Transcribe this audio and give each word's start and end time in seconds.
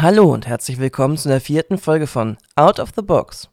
Hallo 0.00 0.32
und 0.32 0.46
herzlich 0.46 0.78
willkommen 0.78 1.16
zu 1.16 1.28
der 1.28 1.40
vierten 1.40 1.76
Folge 1.76 2.06
von 2.06 2.36
Out 2.54 2.78
of 2.78 2.90
the 2.94 3.02
Box. 3.02 3.48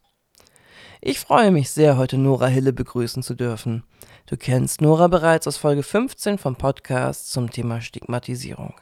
Ich 1.00 1.18
freue 1.18 1.50
mich 1.50 1.70
sehr, 1.70 1.96
heute 1.96 2.18
Nora 2.18 2.46
Hille 2.46 2.72
begrüßen 2.72 3.24
zu 3.24 3.34
dürfen. 3.34 3.82
Du 4.26 4.36
kennst 4.36 4.80
Nora 4.80 5.08
bereits 5.08 5.48
aus 5.48 5.56
Folge 5.56 5.82
15 5.82 6.38
vom 6.38 6.54
Podcast 6.54 7.32
zum 7.32 7.50
Thema 7.50 7.80
Stigmatisierung. 7.80 8.74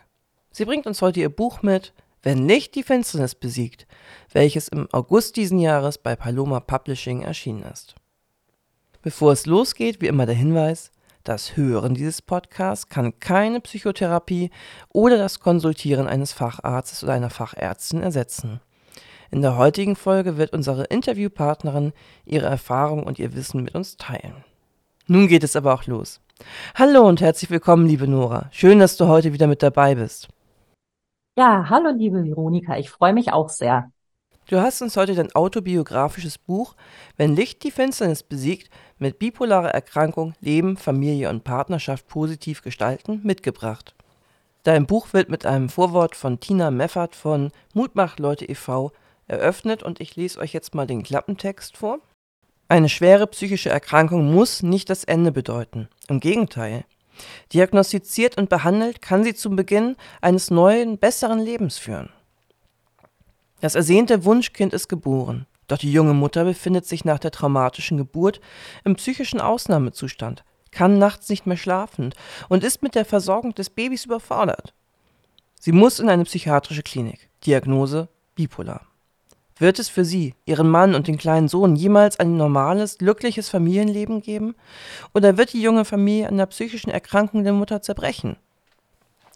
Sie 0.50 0.66
bringt 0.66 0.87
uns 0.87 1.00
heute 1.00 1.20
ihr 1.20 1.30
Buch 1.30 1.62
mit, 1.62 1.95
Wenn 2.23 2.45
nicht 2.45 2.74
die 2.74 2.82
Finsternis 2.82 3.34
besiegt, 3.34 3.87
welches 4.30 4.69
im 4.69 4.87
August 4.92 5.37
diesen 5.37 5.59
Jahres 5.59 5.96
bei 5.96 6.16
Paloma 6.16 6.60
Publishing 6.60 7.23
erschienen 7.23 7.62
ist. 7.62 7.95
Bevor 9.01 9.33
es 9.33 9.46
losgeht, 9.46 10.02
wie 10.02 10.09
immer 10.09 10.27
der 10.27 10.34
Hinweis, 10.34 10.91
das 11.24 11.56
Hören 11.56 11.95
dieses 11.95 12.20
Podcasts 12.20 12.88
kann 12.88 13.19
keine 13.19 13.60
Psychotherapie 13.60 14.51
oder 14.91 15.16
das 15.16 15.41
Konsultieren 15.41 16.06
eines 16.06 16.34
Facharztes 16.34 17.02
oder 17.02 17.14
einer 17.14 17.30
Fachärztin 17.30 18.02
ersetzen. 18.02 18.60
In 19.30 19.41
der 19.41 19.56
heutigen 19.56 19.97
Folge 19.97 20.37
wird 20.37 20.52
unsere 20.52 20.84
Interviewpartnerin 20.84 21.92
ihre 22.27 22.47
Erfahrung 22.47 23.05
und 23.05 23.19
ihr 23.19 23.34
Wissen 23.34 23.62
mit 23.62 23.74
uns 23.74 23.97
teilen. 23.97 24.45
Nun 25.06 25.27
geht 25.27 25.45
es 25.45 25.56
aber 25.56 25.73
auch 25.73 25.87
los. 25.87 26.20
Hallo 26.74 27.09
und 27.09 27.23
herzlich 27.23 27.50
willkommen, 27.50 27.86
liebe 27.86 28.06
Nora. 28.06 28.48
Schön, 28.52 28.78
dass 28.78 28.98
du 28.98 29.09
heute 29.09 29.33
wieder 29.33 29.47
mit 29.47 29.62
dabei 29.62 29.95
bist. 29.95 30.28
Ja, 31.38 31.70
hallo, 31.70 31.91
liebe 31.97 32.22
Veronika. 32.22 32.77
Ich 32.77 32.91
freue 32.91 33.14
mich 33.14 33.33
auch 33.33 33.48
sehr. 33.48 33.91
Du 34.47 34.61
hast 34.61 34.83
uns 34.83 34.98
heute 34.98 35.14
dein 35.14 35.34
autobiografisches 35.34 36.36
Buch 36.36 36.75
Wenn 37.16 37.34
Licht 37.34 37.64
die 37.64 37.70
Finsternis 37.70 38.22
besiegt 38.22 38.69
mit 38.98 39.19
bipolarer 39.19 39.71
Erkrankung 39.71 40.34
Leben, 40.41 40.77
Familie 40.77 41.30
und 41.30 41.45
Partnerschaft 41.45 42.06
positiv 42.09 42.62
gestalten 42.62 43.20
mitgebracht. 43.23 43.95
Dein 44.62 44.86
Buch 44.86 45.12
wird 45.12 45.28
mit 45.28 45.45
einem 45.45 45.69
Vorwort 45.69 46.17
von 46.17 46.41
Tina 46.41 46.70
Meffert 46.70 47.14
von 47.14 47.51
Mutmachleute 47.75 48.47
e.V. 48.47 48.92
eröffnet 49.27 49.83
und 49.83 50.01
ich 50.01 50.17
lese 50.17 50.39
euch 50.39 50.53
jetzt 50.55 50.75
mal 50.75 50.86
den 50.86 51.03
Klappentext 51.03 51.77
vor. 51.77 51.98
Eine 52.69 52.89
schwere 52.89 53.27
psychische 53.27 53.69
Erkrankung 53.69 54.33
muss 54.33 54.62
nicht 54.62 54.89
das 54.89 55.05
Ende 55.05 55.33
bedeuten. 55.33 55.89
Im 56.08 56.19
Gegenteil. 56.19 56.84
Diagnostiziert 57.53 58.39
und 58.39 58.48
behandelt 58.48 59.03
kann 59.03 59.23
sie 59.23 59.34
zum 59.34 59.55
Beginn 59.55 59.97
eines 60.20 60.51
neuen, 60.51 60.98
besseren 60.98 61.41
Lebens 61.41 61.79
führen. 61.79 62.08
Das 63.61 63.75
ersehnte 63.75 64.25
Wunschkind 64.25 64.73
ist 64.73 64.89
geboren, 64.89 65.47
doch 65.67 65.79
die 65.79 65.93
junge 65.93 66.15
Mutter 66.15 66.45
befindet 66.45 66.87
sich 66.87 67.05
nach 67.05 67.19
der 67.19 67.31
traumatischen 67.31 67.97
Geburt 67.97 68.41
im 68.84 68.97
psychischen 68.97 69.41
Ausnahmezustand, 69.41 70.45
kann 70.70 70.98
nachts 70.98 71.29
nicht 71.29 71.47
mehr 71.47 71.57
schlafen 71.57 72.12
und 72.48 72.65
ist 72.65 72.83
mit 72.83 72.95
der 72.95 73.05
Versorgung 73.05 73.55
des 73.55 73.70
Babys 73.70 74.05
überfordert. 74.05 74.75
Sie 75.59 75.73
muss 75.73 76.01
in 76.01 76.11
eine 76.11 76.25
psychiatrische 76.25 76.83
Klinik. 76.83 77.31
Diagnose 77.47 78.09
bipolar. 78.35 78.87
Wird 79.57 79.79
es 79.79 79.89
für 79.89 80.05
sie, 80.05 80.35
ihren 80.47 80.69
Mann 80.69 80.95
und 80.95 81.07
den 81.07 81.17
kleinen 81.17 81.48
Sohn 81.48 81.77
jemals 81.77 82.19
ein 82.19 82.37
normales, 82.37 82.98
glückliches 82.98 83.48
Familienleben 83.48 84.20
geben? 84.20 84.57
Oder 85.15 85.39
wird 85.39 85.53
die 85.53 85.62
junge 85.62 85.85
Familie 85.85 86.29
an 86.29 86.39
der 86.39 86.47
psychischen 86.47 86.91
Erkrankung 86.91 87.45
der 87.45 87.53
Mutter 87.53 87.81
zerbrechen? 87.81 88.37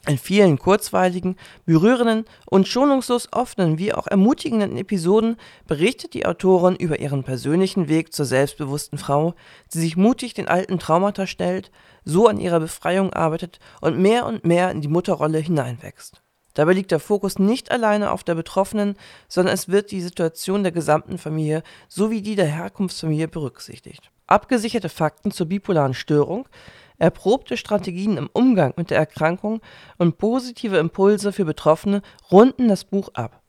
In 0.08 0.16
vielen 0.16 0.58
kurzweiligen, 0.58 1.36
berührenden 1.66 2.24
und 2.46 2.66
schonungslos 2.66 3.28
offenen 3.30 3.76
wie 3.76 3.92
auch 3.92 4.06
ermutigenden 4.06 4.78
Episoden 4.78 5.36
berichtet 5.66 6.14
die 6.14 6.24
Autorin 6.24 6.76
über 6.76 6.98
ihren 6.98 7.24
persönlichen 7.24 7.90
Weg 7.90 8.14
zur 8.14 8.24
selbstbewussten 8.24 8.96
Frau, 8.96 9.34
die 9.74 9.80
sich 9.80 9.98
mutig 9.98 10.32
den 10.32 10.48
alten 10.48 10.78
Traumata 10.78 11.26
stellt, 11.26 11.70
so 12.06 12.26
an 12.26 12.40
ihrer 12.40 12.58
Befreiung 12.58 13.12
arbeitet 13.12 13.58
und 13.82 13.98
mehr 13.98 14.24
und 14.24 14.46
mehr 14.46 14.70
in 14.70 14.80
die 14.80 14.88
Mutterrolle 14.88 15.40
hineinwächst. 15.40 16.22
Dabei 16.54 16.72
liegt 16.72 16.90
der 16.90 17.00
Fokus 17.00 17.38
nicht 17.38 17.70
alleine 17.70 18.10
auf 18.10 18.24
der 18.24 18.34
Betroffenen, 18.34 18.96
sondern 19.28 19.52
es 19.52 19.68
wird 19.68 19.90
die 19.90 20.00
Situation 20.00 20.62
der 20.62 20.72
gesamten 20.72 21.18
Familie 21.18 21.62
sowie 21.86 22.22
die 22.22 22.34
der 22.34 22.46
Herkunftsfamilie 22.46 23.28
berücksichtigt. 23.28 24.10
Abgesicherte 24.26 24.88
Fakten 24.88 25.32
zur 25.32 25.46
bipolaren 25.46 25.92
Störung 25.92 26.48
erprobte 26.98 27.56
Strategien 27.56 28.16
im 28.16 28.28
Umgang 28.32 28.74
mit 28.76 28.90
der 28.90 28.98
Erkrankung 28.98 29.60
und 29.98 30.18
positive 30.18 30.78
Impulse 30.78 31.32
für 31.32 31.44
Betroffene 31.44 32.02
runden 32.30 32.68
das 32.68 32.84
Buch 32.84 33.10
ab. 33.14 33.42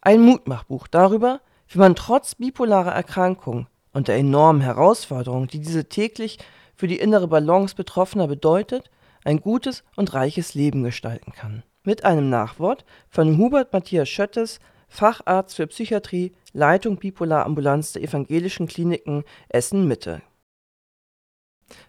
Ein 0.00 0.20
Mutmachbuch 0.20 0.86
darüber, 0.88 1.40
wie 1.68 1.78
man 1.78 1.94
trotz 1.94 2.34
bipolarer 2.34 2.92
Erkrankung 2.92 3.66
und 3.92 4.08
der 4.08 4.16
enormen 4.16 4.62
Herausforderungen, 4.62 5.48
die 5.48 5.60
diese 5.60 5.88
täglich 5.88 6.38
für 6.74 6.86
die 6.86 6.98
innere 6.98 7.28
Balance 7.28 7.74
Betroffener 7.74 8.26
bedeutet, 8.26 8.90
ein 9.24 9.40
gutes 9.40 9.84
und 9.96 10.12
reiches 10.14 10.54
Leben 10.54 10.82
gestalten 10.82 11.32
kann. 11.32 11.62
Mit 11.84 12.04
einem 12.04 12.28
Nachwort 12.30 12.84
von 13.08 13.38
Hubert 13.38 13.72
Matthias 13.72 14.08
Schöttes, 14.08 14.58
Facharzt 14.88 15.56
für 15.56 15.66
Psychiatrie, 15.66 16.32
Leitung 16.52 16.96
Bipolarambulanz 16.98 17.92
der 17.92 18.02
Evangelischen 18.02 18.66
Kliniken 18.66 19.24
Essen 19.48 19.88
Mitte. 19.88 20.22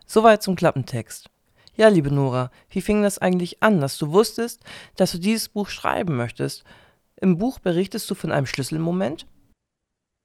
Soweit 0.05 0.43
zum 0.43 0.55
Klappentext. 0.55 1.29
Ja, 1.75 1.87
liebe 1.87 2.13
Nora, 2.13 2.51
wie 2.69 2.81
fing 2.81 3.01
das 3.01 3.17
eigentlich 3.17 3.63
an, 3.63 3.81
dass 3.81 3.97
du 3.97 4.11
wusstest, 4.11 4.63
dass 4.95 5.11
du 5.11 5.17
dieses 5.17 5.49
Buch 5.49 5.69
schreiben 5.69 6.15
möchtest? 6.15 6.63
Im 7.15 7.37
Buch 7.37 7.59
berichtest 7.59 8.09
du 8.09 8.15
von 8.15 8.31
einem 8.31 8.45
Schlüsselmoment? 8.45 9.25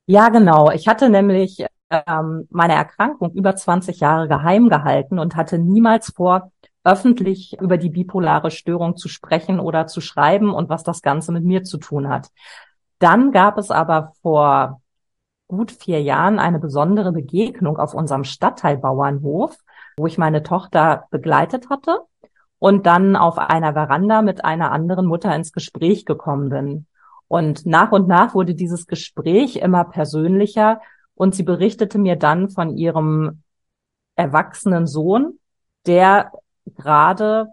Ja, 0.06 0.28
genau. 0.28 0.70
Ich 0.70 0.88
hatte 0.88 1.08
nämlich 1.08 1.64
ähm, 1.90 2.46
meine 2.50 2.74
Erkrankung 2.74 3.32
über 3.32 3.56
20 3.56 4.00
Jahre 4.00 4.28
geheim 4.28 4.68
gehalten 4.68 5.18
und 5.18 5.36
hatte 5.36 5.58
niemals 5.58 6.12
vor, 6.14 6.52
öffentlich 6.84 7.58
über 7.60 7.76
die 7.76 7.90
bipolare 7.90 8.50
Störung 8.50 8.96
zu 8.96 9.08
sprechen 9.08 9.60
oder 9.60 9.86
zu 9.86 10.00
schreiben 10.00 10.52
und 10.52 10.68
was 10.68 10.82
das 10.82 11.02
Ganze 11.02 11.32
mit 11.32 11.44
mir 11.44 11.64
zu 11.64 11.78
tun 11.78 12.08
hat. 12.08 12.28
Dann 12.98 13.32
gab 13.32 13.58
es 13.58 13.70
aber 13.70 14.12
vor 14.22 14.80
gut 15.48 15.72
vier 15.72 16.02
Jahren 16.02 16.38
eine 16.38 16.58
besondere 16.58 17.12
Begegnung 17.12 17.78
auf 17.78 17.94
unserem 17.94 18.24
Stadtteilbauernhof, 18.24 19.56
wo 19.96 20.06
ich 20.06 20.18
meine 20.18 20.42
Tochter 20.42 21.06
begleitet 21.10 21.70
hatte 21.70 22.00
und 22.58 22.86
dann 22.86 23.16
auf 23.16 23.38
einer 23.38 23.72
Veranda 23.72 24.22
mit 24.22 24.44
einer 24.44 24.70
anderen 24.70 25.06
Mutter 25.06 25.34
ins 25.34 25.52
Gespräch 25.52 26.04
gekommen 26.04 26.50
bin. 26.50 26.86
Und 27.26 27.66
nach 27.66 27.92
und 27.92 28.08
nach 28.08 28.34
wurde 28.34 28.54
dieses 28.54 28.86
Gespräch 28.86 29.56
immer 29.56 29.84
persönlicher 29.84 30.80
und 31.14 31.34
sie 31.34 31.42
berichtete 31.42 31.98
mir 31.98 32.16
dann 32.16 32.48
von 32.48 32.76
ihrem 32.76 33.42
erwachsenen 34.14 34.86
Sohn, 34.86 35.38
der 35.86 36.32
gerade 36.76 37.48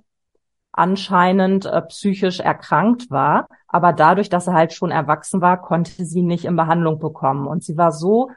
anscheinend 0.75 1.65
äh, 1.65 1.81
psychisch 1.83 2.39
erkrankt 2.39 3.09
war. 3.09 3.47
Aber 3.67 3.93
dadurch, 3.93 4.29
dass 4.29 4.47
er 4.47 4.53
halt 4.53 4.73
schon 4.73 4.91
erwachsen 4.91 5.41
war, 5.41 5.61
konnte 5.61 6.05
sie 6.05 6.21
nicht 6.21 6.45
in 6.45 6.55
Behandlung 6.55 6.99
bekommen. 6.99 7.47
Und 7.47 7.63
sie 7.63 7.77
war 7.77 7.91
so 7.91 8.29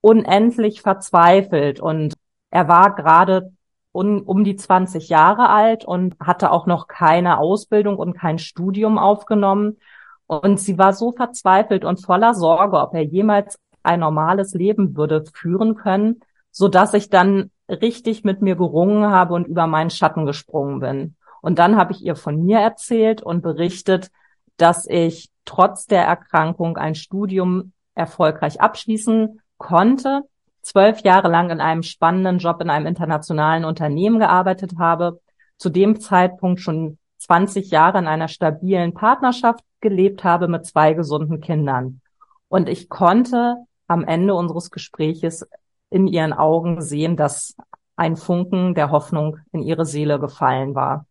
unendlich 0.00 0.80
verzweifelt. 0.80 1.80
Und 1.80 2.14
er 2.50 2.68
war 2.68 2.94
gerade 2.94 3.52
um 3.92 4.44
die 4.44 4.56
20 4.56 5.08
Jahre 5.08 5.48
alt 5.48 5.86
und 5.86 6.16
hatte 6.20 6.50
auch 6.50 6.66
noch 6.66 6.86
keine 6.86 7.38
Ausbildung 7.38 7.96
und 7.96 8.12
kein 8.12 8.38
Studium 8.38 8.98
aufgenommen. 8.98 9.78
Und 10.26 10.60
sie 10.60 10.76
war 10.76 10.92
so 10.92 11.12
verzweifelt 11.12 11.84
und 11.84 12.04
voller 12.04 12.34
Sorge, 12.34 12.78
ob 12.78 12.94
er 12.94 13.04
jemals 13.04 13.58
ein 13.82 14.00
normales 14.00 14.52
Leben 14.52 14.96
würde 14.96 15.24
führen 15.32 15.76
können, 15.76 16.20
so 16.50 16.68
dass 16.68 16.92
ich 16.92 17.08
dann 17.08 17.50
richtig 17.70 18.24
mit 18.24 18.42
mir 18.42 18.56
gerungen 18.56 19.06
habe 19.10 19.34
und 19.34 19.46
über 19.46 19.66
meinen 19.66 19.90
Schatten 19.90 20.26
gesprungen 20.26 20.80
bin. 20.80 21.16
Und 21.46 21.60
dann 21.60 21.76
habe 21.76 21.92
ich 21.92 22.04
ihr 22.04 22.16
von 22.16 22.44
mir 22.44 22.58
erzählt 22.58 23.22
und 23.22 23.40
berichtet, 23.40 24.10
dass 24.56 24.84
ich 24.88 25.30
trotz 25.44 25.86
der 25.86 26.02
Erkrankung 26.02 26.76
ein 26.76 26.96
Studium 26.96 27.72
erfolgreich 27.94 28.60
abschließen 28.60 29.40
konnte, 29.56 30.22
zwölf 30.62 31.02
Jahre 31.04 31.28
lang 31.28 31.50
in 31.50 31.60
einem 31.60 31.84
spannenden 31.84 32.38
Job 32.38 32.60
in 32.60 32.68
einem 32.68 32.86
internationalen 32.86 33.64
Unternehmen 33.64 34.18
gearbeitet 34.18 34.72
habe, 34.76 35.20
zu 35.56 35.70
dem 35.70 36.00
Zeitpunkt 36.00 36.62
schon 36.62 36.98
20 37.18 37.70
Jahre 37.70 37.98
in 37.98 38.08
einer 38.08 38.26
stabilen 38.26 38.92
Partnerschaft 38.92 39.62
gelebt 39.80 40.24
habe 40.24 40.48
mit 40.48 40.66
zwei 40.66 40.94
gesunden 40.94 41.40
Kindern. 41.40 42.00
Und 42.48 42.68
ich 42.68 42.88
konnte 42.88 43.58
am 43.86 44.02
Ende 44.02 44.34
unseres 44.34 44.72
Gespräches 44.72 45.46
in 45.90 46.08
ihren 46.08 46.32
Augen 46.32 46.82
sehen, 46.82 47.16
dass 47.16 47.54
ein 47.94 48.16
Funken 48.16 48.74
der 48.74 48.90
Hoffnung 48.90 49.38
in 49.52 49.62
ihre 49.62 49.84
Seele 49.84 50.18
gefallen 50.18 50.74
war. 50.74 51.06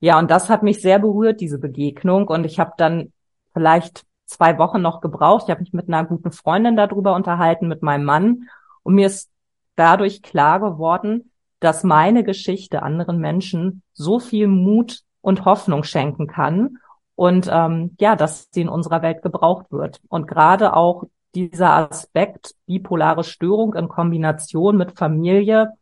Ja, 0.00 0.18
und 0.18 0.30
das 0.30 0.48
hat 0.50 0.62
mich 0.62 0.80
sehr 0.80 0.98
berührt, 0.98 1.40
diese 1.40 1.58
Begegnung. 1.58 2.28
Und 2.28 2.44
ich 2.44 2.58
habe 2.58 2.72
dann 2.76 3.12
vielleicht 3.52 4.04
zwei 4.26 4.58
Wochen 4.58 4.82
noch 4.82 5.00
gebraucht. 5.00 5.44
Ich 5.46 5.50
habe 5.50 5.60
mich 5.60 5.72
mit 5.72 5.88
einer 5.88 6.04
guten 6.04 6.32
Freundin 6.32 6.76
darüber 6.76 7.14
unterhalten, 7.14 7.68
mit 7.68 7.82
meinem 7.82 8.04
Mann. 8.04 8.48
Und 8.82 8.94
mir 8.94 9.06
ist 9.06 9.30
dadurch 9.76 10.22
klar 10.22 10.60
geworden, 10.60 11.30
dass 11.60 11.84
meine 11.84 12.24
Geschichte 12.24 12.82
anderen 12.82 13.18
Menschen 13.18 13.82
so 13.94 14.18
viel 14.18 14.48
Mut 14.48 15.00
und 15.22 15.44
Hoffnung 15.44 15.84
schenken 15.84 16.26
kann 16.26 16.78
und 17.14 17.48
ähm, 17.50 17.96
ja, 17.98 18.14
dass 18.14 18.48
sie 18.52 18.60
in 18.60 18.68
unserer 18.68 19.02
Welt 19.02 19.22
gebraucht 19.22 19.66
wird. 19.70 20.00
Und 20.08 20.28
gerade 20.28 20.74
auch 20.74 21.04
dieser 21.34 21.90
Aspekt 21.90 22.54
bipolare 22.66 23.24
Störung 23.24 23.74
in 23.74 23.88
Kombination 23.88 24.76
mit 24.76 24.98
Familie 24.98 25.72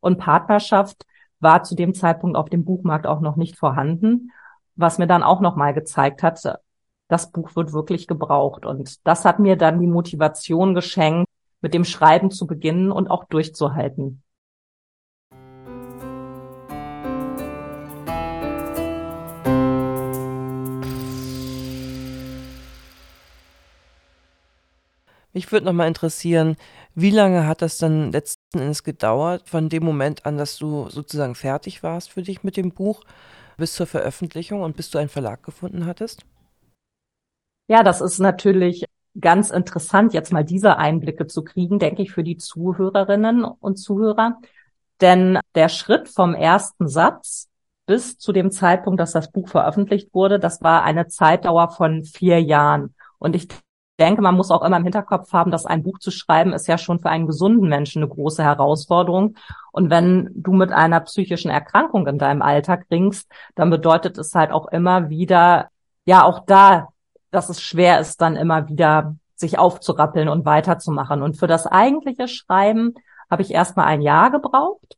und 0.00 0.18
Partnerschaft 0.18 1.04
war 1.42 1.64
zu 1.64 1.74
dem 1.74 1.92
Zeitpunkt 1.92 2.36
auf 2.36 2.48
dem 2.48 2.64
Buchmarkt 2.64 3.06
auch 3.06 3.20
noch 3.20 3.36
nicht 3.36 3.58
vorhanden, 3.58 4.30
was 4.76 4.98
mir 4.98 5.06
dann 5.06 5.22
auch 5.22 5.40
noch 5.40 5.56
mal 5.56 5.74
gezeigt 5.74 6.22
hat, 6.22 6.40
das 7.08 7.30
Buch 7.30 7.56
wird 7.56 7.72
wirklich 7.72 8.06
gebraucht. 8.06 8.64
Und 8.64 9.06
das 9.06 9.24
hat 9.24 9.38
mir 9.38 9.56
dann 9.56 9.80
die 9.80 9.86
Motivation 9.86 10.74
geschenkt, 10.74 11.28
mit 11.60 11.74
dem 11.74 11.84
Schreiben 11.84 12.30
zu 12.30 12.46
beginnen 12.46 12.90
und 12.90 13.10
auch 13.10 13.24
durchzuhalten. 13.24 14.22
Mich 25.34 25.50
würde 25.50 25.66
noch 25.66 25.72
mal 25.72 25.88
interessieren, 25.88 26.56
wie 26.94 27.10
lange 27.10 27.46
hat 27.46 27.62
das 27.62 27.78
dann 27.78 28.12
letzten 28.12 28.58
Endes 28.58 28.82
gedauert, 28.82 29.48
von 29.48 29.68
dem 29.68 29.84
Moment 29.84 30.26
an, 30.26 30.36
dass 30.36 30.58
du 30.58 30.88
sozusagen 30.88 31.34
fertig 31.34 31.82
warst 31.82 32.10
für 32.10 32.22
dich 32.22 32.42
mit 32.42 32.56
dem 32.56 32.72
Buch, 32.72 33.02
bis 33.56 33.74
zur 33.74 33.86
Veröffentlichung 33.86 34.62
und 34.62 34.76
bis 34.76 34.90
du 34.90 34.98
einen 34.98 35.08
Verlag 35.08 35.42
gefunden 35.42 35.86
hattest? 35.86 36.24
Ja, 37.68 37.82
das 37.82 38.00
ist 38.00 38.18
natürlich 38.18 38.84
ganz 39.18 39.50
interessant, 39.50 40.14
jetzt 40.14 40.32
mal 40.32 40.44
diese 40.44 40.78
Einblicke 40.78 41.26
zu 41.26 41.44
kriegen, 41.44 41.78
denke 41.78 42.02
ich, 42.02 42.12
für 42.12 42.24
die 42.24 42.36
Zuhörerinnen 42.36 43.44
und 43.44 43.76
Zuhörer. 43.76 44.38
Denn 45.00 45.38
der 45.54 45.68
Schritt 45.68 46.08
vom 46.08 46.34
ersten 46.34 46.88
Satz 46.88 47.48
bis 47.86 48.18
zu 48.18 48.32
dem 48.32 48.50
Zeitpunkt, 48.50 49.00
dass 49.00 49.12
das 49.12 49.30
Buch 49.30 49.48
veröffentlicht 49.48 50.14
wurde, 50.14 50.38
das 50.38 50.62
war 50.62 50.82
eine 50.82 51.08
Zeitdauer 51.08 51.70
von 51.70 52.04
vier 52.04 52.40
Jahren. 52.40 52.94
Und 53.18 53.36
ich 53.36 53.48
denke, 53.98 54.22
man 54.22 54.34
muss 54.34 54.50
auch 54.50 54.62
immer 54.62 54.78
im 54.78 54.84
Hinterkopf 54.84 55.32
haben, 55.32 55.50
dass 55.50 55.66
ein 55.66 55.82
Buch 55.82 55.98
zu 55.98 56.10
schreiben 56.10 56.52
ist 56.52 56.66
ja 56.66 56.78
schon 56.78 56.98
für 57.00 57.10
einen 57.10 57.26
gesunden 57.26 57.68
Menschen 57.68 58.02
eine 58.02 58.12
große 58.12 58.42
Herausforderung. 58.42 59.36
Und 59.70 59.90
wenn 59.90 60.30
du 60.34 60.52
mit 60.52 60.72
einer 60.72 61.00
psychischen 61.00 61.50
Erkrankung 61.50 62.06
in 62.06 62.18
deinem 62.18 62.42
Alltag 62.42 62.86
ringst, 62.90 63.30
dann 63.54 63.70
bedeutet 63.70 64.18
es 64.18 64.34
halt 64.34 64.50
auch 64.50 64.68
immer 64.68 65.10
wieder, 65.10 65.68
ja, 66.04 66.24
auch 66.24 66.44
da, 66.46 66.88
dass 67.30 67.48
es 67.48 67.62
schwer 67.62 68.00
ist, 68.00 68.20
dann 68.20 68.36
immer 68.36 68.68
wieder 68.68 69.16
sich 69.36 69.58
aufzurappeln 69.58 70.28
und 70.28 70.44
weiterzumachen. 70.44 71.22
Und 71.22 71.36
für 71.36 71.46
das 71.46 71.66
eigentliche 71.66 72.28
Schreiben 72.28 72.94
habe 73.30 73.42
ich 73.42 73.52
erstmal 73.52 73.86
ein 73.86 74.02
Jahr 74.02 74.30
gebraucht 74.30 74.96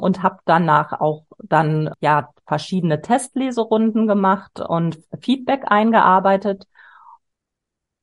und 0.00 0.22
habe 0.22 0.38
danach 0.44 1.00
auch 1.00 1.24
dann 1.38 1.90
ja 2.00 2.28
verschiedene 2.46 3.00
Testleserunden 3.00 4.06
gemacht 4.06 4.60
und 4.60 4.98
Feedback 5.20 5.64
eingearbeitet 5.66 6.66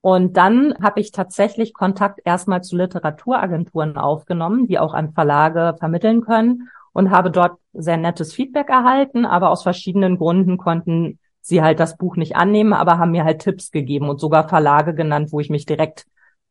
und 0.02 0.36
dann 0.36 0.76
habe 0.82 1.00
ich 1.00 1.12
tatsächlich 1.12 1.74
Kontakt 1.74 2.22
erstmal 2.26 2.64
zu 2.64 2.76
Literaturagenturen 2.76 3.98
aufgenommen, 3.98 4.68
die 4.68 4.80
auch 4.80 4.96
an 4.96 5.14
Verlage 5.14 5.76
vermitteln 5.78 6.22
können 6.22 6.70
und 6.92 7.12
habe 7.12 7.30
dort 7.30 7.60
sehr 7.74 7.98
nettes 7.98 8.34
Feedback 8.34 8.70
erhalten, 8.70 9.26
aber 9.26 9.52
aus 9.52 9.62
verschiedenen 9.64 10.18
Gründen 10.18 10.58
konnten 10.58 11.20
sie 11.42 11.62
halt 11.62 11.80
das 11.80 11.98
Buch 11.98 12.18
nicht 12.18 12.36
annehmen, 12.36 12.74
aber 12.74 12.98
haben 12.98 13.12
mir 13.12 13.24
halt 13.24 13.42
Tipps 13.42 13.72
gegeben 13.72 14.10
und 14.10 14.20
sogar 14.20 14.50
Verlage 14.50 14.96
genannt, 14.96 15.32
wo 15.32 15.40
ich 15.40 15.50
mich 15.50 15.66
direkt 15.66 16.06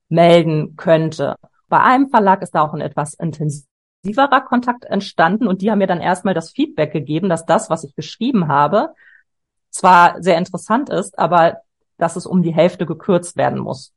melden 0.08 0.76
könnte. 0.76 1.36
Bei 1.68 1.80
einem 1.80 2.08
Verlag 2.08 2.42
ist 2.42 2.54
da 2.54 2.62
auch 2.62 2.72
ein 2.72 2.80
etwas 2.80 3.14
intensiverer 3.14 4.40
Kontakt 4.42 4.84
entstanden 4.84 5.46
und 5.48 5.60
die 5.60 5.70
haben 5.70 5.78
mir 5.78 5.86
dann 5.86 6.00
erstmal 6.00 6.34
das 6.34 6.50
Feedback 6.52 6.92
gegeben, 6.92 7.28
dass 7.28 7.46
das, 7.46 7.68
was 7.68 7.84
ich 7.84 7.94
geschrieben 7.96 8.48
habe, 8.48 8.94
zwar 9.70 10.22
sehr 10.22 10.38
interessant 10.38 10.88
ist, 10.90 11.18
aber 11.18 11.58
dass 12.00 12.16
es 12.16 12.26
um 12.26 12.42
die 12.42 12.54
Hälfte 12.54 12.86
gekürzt 12.86 13.36
werden 13.36 13.58
muss 13.58 13.92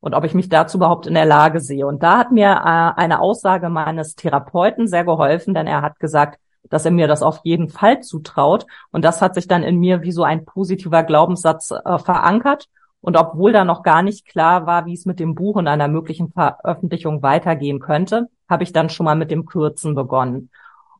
und 0.00 0.14
ob 0.14 0.24
ich 0.24 0.34
mich 0.34 0.48
dazu 0.48 0.78
überhaupt 0.78 1.06
in 1.06 1.14
der 1.14 1.24
Lage 1.24 1.60
sehe. 1.60 1.86
Und 1.86 2.02
da 2.02 2.18
hat 2.18 2.30
mir 2.30 2.50
äh, 2.50 3.00
eine 3.00 3.20
Aussage 3.20 3.68
meines 3.68 4.14
Therapeuten 4.14 4.86
sehr 4.86 5.04
geholfen, 5.04 5.54
denn 5.54 5.66
er 5.66 5.82
hat 5.82 5.98
gesagt, 5.98 6.38
dass 6.70 6.84
er 6.84 6.90
mir 6.90 7.08
das 7.08 7.22
auf 7.22 7.40
jeden 7.44 7.68
Fall 7.68 8.00
zutraut. 8.00 8.66
Und 8.90 9.04
das 9.04 9.22
hat 9.22 9.34
sich 9.34 9.48
dann 9.48 9.62
in 9.62 9.78
mir 9.78 10.02
wie 10.02 10.12
so 10.12 10.22
ein 10.22 10.44
positiver 10.44 11.02
Glaubenssatz 11.02 11.70
äh, 11.70 11.98
verankert. 11.98 12.68
Und 13.00 13.16
obwohl 13.16 13.52
da 13.52 13.64
noch 13.64 13.82
gar 13.82 14.02
nicht 14.02 14.26
klar 14.26 14.66
war, 14.66 14.86
wie 14.86 14.92
es 14.92 15.06
mit 15.06 15.20
dem 15.20 15.34
Buch 15.34 15.56
und 15.56 15.68
einer 15.68 15.88
möglichen 15.88 16.32
Veröffentlichung 16.32 17.22
weitergehen 17.22 17.80
könnte, 17.80 18.28
habe 18.48 18.64
ich 18.64 18.72
dann 18.72 18.90
schon 18.90 19.04
mal 19.04 19.14
mit 19.14 19.30
dem 19.30 19.46
Kürzen 19.46 19.94
begonnen. 19.94 20.50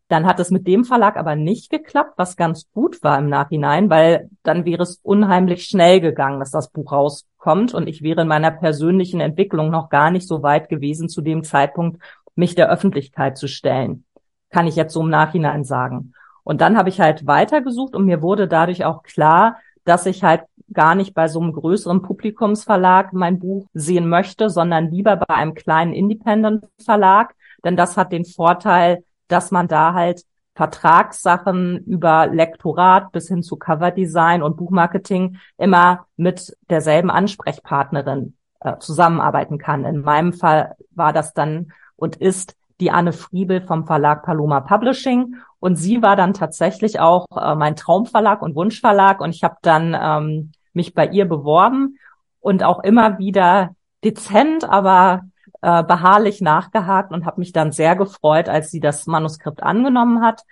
Dann 0.09 0.27
hat 0.27 0.41
es 0.41 0.51
mit 0.51 0.67
dem 0.67 0.85
Verlag 0.85 1.17
aber 1.17 1.37
nicht 1.37 1.71
geklappt, 1.71 2.15
was 2.17 2.37
ganz 2.37 2.67
gut 2.73 3.03
war 3.03 3.19
im 3.19 3.29
Nachhinein, 3.29 3.91
weil 3.91 4.31
dann 4.43 4.65
wäre 4.65 4.83
es 4.83 5.01
unheimlich 5.03 5.67
schnell 5.67 6.01
gegangen, 6.01 6.41
dass 6.41 6.51
das 6.51 6.71
Buch 6.71 6.93
rauskommt 6.93 7.75
und 7.75 7.87
ich 7.87 8.03
wäre 8.03 8.23
in 8.23 8.29
meiner 8.29 8.51
persönlichen 8.51 9.21
Entwicklung 9.21 9.71
noch 9.71 9.91
gar 9.91 10.11
nicht 10.11 10.27
so 10.27 10.43
weit 10.43 10.71
gewesen 10.71 11.09
zu 11.11 11.21
dem 11.21 11.45
Zeitpunkt, 11.45 12.03
mich 12.35 12.55
der 12.55 12.71
Öffentlichkeit 12.71 13.37
zu 13.37 13.49
stellen. 13.49 14.05
Kann 14.51 14.67
ich 14.67 14.77
jetzt 14.77 14.95
so 14.95 15.03
im 15.03 15.11
Nachhinein 15.11 15.65
sagen. 15.65 16.15
Und 16.43 16.63
dann 16.63 16.79
habe 16.79 16.89
ich 16.89 17.01
halt 17.01 17.27
weitergesucht 17.27 17.95
und 17.95 18.07
mir 18.07 18.23
wurde 18.23 18.49
dadurch 18.49 18.87
auch 18.87 19.03
klar, 19.03 19.59
dass 19.85 20.07
ich 20.07 20.25
halt 20.25 20.43
gar 20.73 20.95
nicht 20.95 21.15
bei 21.15 21.29
so 21.29 21.41
einem 21.41 21.53
größeren 21.53 22.01
Publikumsverlag 22.01 23.13
mein 23.13 23.39
Buch 23.39 23.67
sehen 23.75 24.09
möchte, 24.09 24.49
sondern 24.49 24.91
lieber 24.91 25.17
bei 25.17 25.35
einem 25.35 25.55
kleinen 25.55 25.93
Independent 25.93 26.65
Verlag, 26.83 27.35
denn 27.65 27.77
das 27.77 27.97
hat 27.97 28.13
den 28.13 28.25
Vorteil, 28.25 29.03
dass 29.29 29.51
man 29.51 29.69
da 29.69 29.95
halt 29.95 30.25
Vertragssachen 30.55 31.85
über 31.85 32.27
Lektorat 32.27 33.13
bis 33.13 33.29
hin 33.29 33.45
zu 33.45 33.57
Coverdesign 33.57 34.43
und 34.43 34.57
Buchmarketing 34.57 35.37
immer 35.57 36.07
mit 36.17 36.57
derselben 36.69 37.11
Ansprechpartnerin 37.11 38.35
äh, 38.61 38.77
zusammenarbeiten 38.79 39.59
kann. 39.59 39.85
In 39.85 40.01
meinem 40.01 40.33
Fall 40.33 40.75
war 40.91 41.13
das 41.13 41.33
dann 41.33 41.73
und 41.95 42.17
ist 42.17 42.57
die 42.81 42.91
Anne 42.91 43.13
Friebel 43.13 43.61
vom 43.61 43.87
Verlag 43.87 44.25
Paloma 44.25 44.61
Publishing 44.61 45.37
und 45.61 45.77
sie 45.77 46.03
war 46.03 46.17
dann 46.17 46.35
tatsächlich 46.35 46.99
auch 46.99 47.27
äh, 47.37 47.55
mein 47.55 47.77
Traumverlag 47.77 48.43
und 48.43 48.57
Wunschverlag 48.57 49.21
und 49.21 49.31
ich 49.31 49.45
habe 49.45 49.59
dann 49.63 49.97
ähm, 50.01 50.53
mich 50.73 50.93
bei 50.93 51.07
ihr 51.07 51.29
beworben 51.29 51.99
und 52.41 52.65
auch 52.65 52.83
immer 52.83 53.19
wieder 53.19 53.77
dezent, 54.05 54.69
aber 54.69 55.23
äh, 55.63 55.83
beharrlich 55.83 56.41
nachgehakt 56.41 57.13
und 57.13 57.27
habe 57.27 57.41
mich 57.41 57.53
dann 57.53 57.73
sehr 57.73 57.97
gefreut, 57.97 58.49
als 58.49 58.71
sie 58.71 58.81
das 58.81 59.07
Manuskript 59.07 59.63
angenommen 59.63 60.23
hat. 60.23 60.43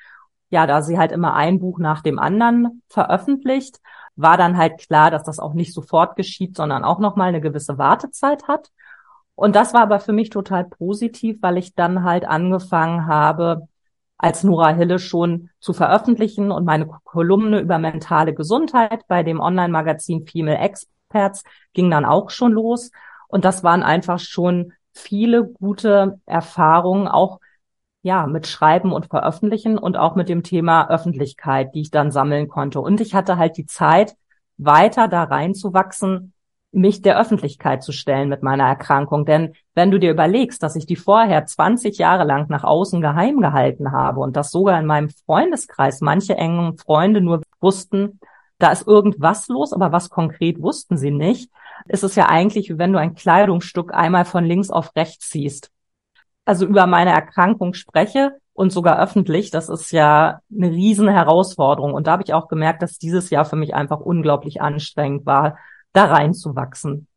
Ja, 0.51 0.67
da 0.67 0.83
sie 0.83 0.99
halt 0.99 1.13
immer 1.13 1.35
ein 1.35 1.59
Buch 1.59 1.79
nach 1.79 2.03
dem 2.03 2.19
anderen 2.19 2.83
veröffentlicht, 2.89 3.81
war 4.17 4.37
dann 4.37 4.57
halt 4.57 4.79
klar, 4.79 5.11
dass 5.11 5.25
das 5.25 5.39
auch 5.39 5.55
nicht 5.55 5.75
sofort 5.75 6.17
geschieht, 6.17 6.57
sondern 6.57 6.85
auch 6.85 6.99
noch 6.99 7.17
mal 7.17 7.29
eine 7.29 7.41
gewisse 7.41 7.79
Wartezeit 7.79 8.49
hat. 8.49 8.71
Und 9.35 9.55
das 9.55 9.75
war 9.75 9.83
aber 9.83 10.01
für 10.01 10.13
mich 10.13 10.31
total 10.31 10.65
positiv, 10.65 11.39
weil 11.43 11.59
ich 11.59 11.75
dann 11.75 12.05
halt 12.05 12.25
angefangen 12.27 13.07
habe, 13.07 13.69
als 14.19 14.43
Nora 14.45 14.71
Hille 14.71 14.99
schon 14.99 15.51
zu 15.61 15.75
veröffentlichen 15.75 16.51
und 16.51 16.65
meine 16.65 16.87
Kolumne 16.87 17.61
über 17.61 17.79
mentale 17.79 18.35
Gesundheit 18.35 19.07
bei 19.09 19.23
dem 19.23 19.41
Online-Magazin 19.41 20.27
Female 20.27 20.59
Experts 20.59 21.45
ging 21.75 21.91
dann 21.91 22.07
auch 22.07 22.31
schon 22.31 22.53
los. 22.53 22.91
Und 23.29 23.45
das 23.45 23.63
waren 23.63 23.83
einfach 23.83 24.19
schon 24.19 24.73
viele 24.99 25.45
gute 25.45 26.21
Erfahrungen 26.27 27.09
auch 27.09 27.41
ja 28.03 28.27
mit 28.27 28.47
Schreiben 28.47 28.93
und 28.93 29.07
Veröffentlichen 29.07 29.79
und 29.79 29.97
auch 29.97 30.15
mit 30.15 30.29
dem 30.29 30.43
Thema 30.43 30.89
Öffentlichkeit, 30.89 31.75
die 31.75 31.83
ich 31.83 31.91
dann 31.91 32.11
sammeln 32.11 32.49
konnte. 32.49 32.81
Und 32.81 33.01
ich 33.01 33.15
hatte 33.15 33.37
halt 33.37 33.57
die 33.57 33.67
Zeit, 33.67 34.17
weiter 34.59 35.09
da 35.09 35.25
reinzuwachsen, 35.25 36.33
mich 36.73 37.03
der 37.03 37.19
Öffentlichkeit 37.19 37.83
zu 37.83 37.93
stellen 37.93 38.29
mit 38.29 38.43
meiner 38.43 38.65
Erkrankung. 38.65 39.25
Denn 39.25 39.55
wenn 39.75 39.91
du 39.91 39.99
dir 39.99 40.11
überlegst, 40.11 40.63
dass 40.63 40.77
ich 40.77 40.87
die 40.87 40.97
vorher 40.97 41.47
20 41.47 41.99
Jahre 41.99 42.25
lang 42.25 42.47
nach 42.49 42.65
außen 42.65 43.01
geheim 43.01 43.41
gehalten 43.41 43.93
habe 43.93 44.21
und 44.21 44.37
dass 44.37 44.51
sogar 44.51 44.79
in 44.79 44.87
meinem 44.87 45.09
Freundeskreis 45.09 46.01
manche 46.01 46.37
engen 46.37 46.77
Freunde 46.77 47.21
nur 47.21 47.43
wussten, 47.61 48.21
da 48.59 48.73
ist 48.73 48.87
irgendwas 48.87 49.49
los, 49.49 49.73
aber 49.73 49.93
was 49.93 50.11
konkret 50.11 50.61
wussten 50.63 50.97
sie 50.97 51.11
nicht, 51.11 51.51
ist 51.87 52.05
es 52.05 52.15
ja 52.15 52.29
eigentlich, 52.29 52.69
wie 52.71 52.79
wenn 52.79 52.93
du 52.93 52.99
ein 52.99 53.15
Kleidungsstück 53.15 53.95
einmal 53.95 54.25
von 54.25 54.45
links 54.45 54.71
auf 54.71 54.95
rechts 54.97 55.31
ziehst. 55.31 55.71
Also 56.45 56.67
über 56.67 56.87
meine 56.87 57.11
Erkrankung 57.11 57.75
spreche 57.75 58.39
und 58.53 58.73
sogar 58.73 59.01
öffentlich, 59.01 59.51
das 59.51 59.69
ist 59.69 59.91
ja 59.91 60.41
eine 60.51 60.71
riesen 60.71 61.09
Herausforderung. 61.09 61.93
Und 61.93 62.07
da 62.07 62.13
habe 62.13 62.23
ich 62.23 62.33
auch 62.33 62.49
gemerkt, 62.49 62.83
dass 62.83 62.99
dieses 62.99 63.31
Jahr 63.31 63.45
für 63.45 63.57
mich 63.57 63.75
einfach 63.75 64.01
unglaublich 64.01 64.63
anstrengend 64.63 65.27
war, 65.27 65.59
da 65.93 66.07
reinzuwachsen. 66.07 67.09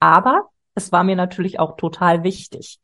Aber 0.00 0.48
es 0.74 0.92
war 0.92 1.04
mir 1.04 1.16
natürlich 1.16 1.58
auch 1.58 1.76
total 1.76 2.22
wichtig, 2.22 2.80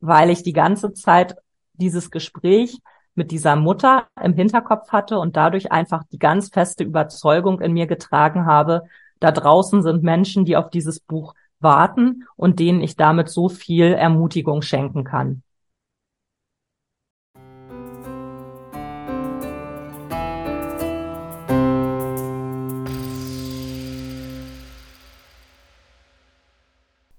weil 0.00 0.30
ich 0.30 0.42
die 0.42 0.52
ganze 0.52 0.92
Zeit 0.92 1.36
dieses 1.74 2.10
Gespräch 2.10 2.78
mit 3.14 3.30
dieser 3.30 3.56
Mutter 3.56 4.08
im 4.22 4.34
Hinterkopf 4.34 4.92
hatte 4.92 5.18
und 5.18 5.36
dadurch 5.36 5.72
einfach 5.72 6.04
die 6.12 6.18
ganz 6.18 6.50
feste 6.50 6.84
Überzeugung 6.84 7.60
in 7.60 7.72
mir 7.72 7.86
getragen 7.86 8.46
habe, 8.46 8.82
da 9.20 9.30
draußen 9.30 9.82
sind 9.82 10.02
Menschen, 10.02 10.44
die 10.44 10.56
auf 10.56 10.70
dieses 10.70 11.00
Buch 11.00 11.34
warten 11.60 12.24
und 12.36 12.60
denen 12.60 12.80
ich 12.80 12.96
damit 12.96 13.28
so 13.28 13.48
viel 13.48 13.92
Ermutigung 13.92 14.62
schenken 14.62 15.04
kann. 15.04 15.42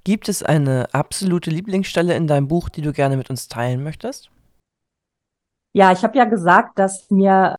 Gibt 0.07 0.29
es 0.29 0.41
eine 0.41 0.87
absolute 0.93 1.49
Lieblingsstelle 1.49 2.15
in 2.15 2.27
deinem 2.27 2.47
Buch, 2.47 2.69
die 2.69 2.81
du 2.81 2.93
gerne 2.93 3.17
mit 3.17 3.29
uns 3.29 3.49
teilen 3.49 3.83
möchtest? 3.83 4.31
Ja, 5.73 5.91
ich 5.91 6.01
habe 6.03 6.17
ja 6.17 6.23
gesagt, 6.23 6.79
dass 6.79 7.11
mir 7.11 7.57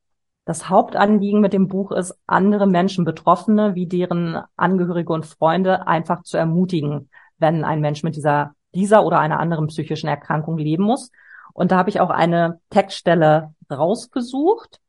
Das 0.48 0.70
Hauptanliegen 0.70 1.42
mit 1.42 1.52
dem 1.52 1.68
Buch 1.68 1.92
ist, 1.92 2.18
andere 2.26 2.66
Menschen, 2.66 3.04
Betroffene 3.04 3.74
wie 3.74 3.84
deren 3.84 4.40
Angehörige 4.56 5.12
und 5.12 5.26
Freunde 5.26 5.86
einfach 5.86 6.22
zu 6.22 6.38
ermutigen, 6.38 7.10
wenn 7.36 7.64
ein 7.64 7.82
Mensch 7.82 8.02
mit 8.02 8.16
dieser, 8.16 8.54
dieser 8.74 9.04
oder 9.04 9.18
einer 9.20 9.40
anderen 9.40 9.66
psychischen 9.66 10.08
Erkrankung 10.08 10.56
leben 10.56 10.84
muss. 10.84 11.10
Und 11.52 11.70
da 11.70 11.76
habe 11.76 11.90
ich 11.90 12.00
auch 12.00 12.08
eine 12.08 12.60
Textstelle 12.70 13.52
rausgesucht. 13.70 14.80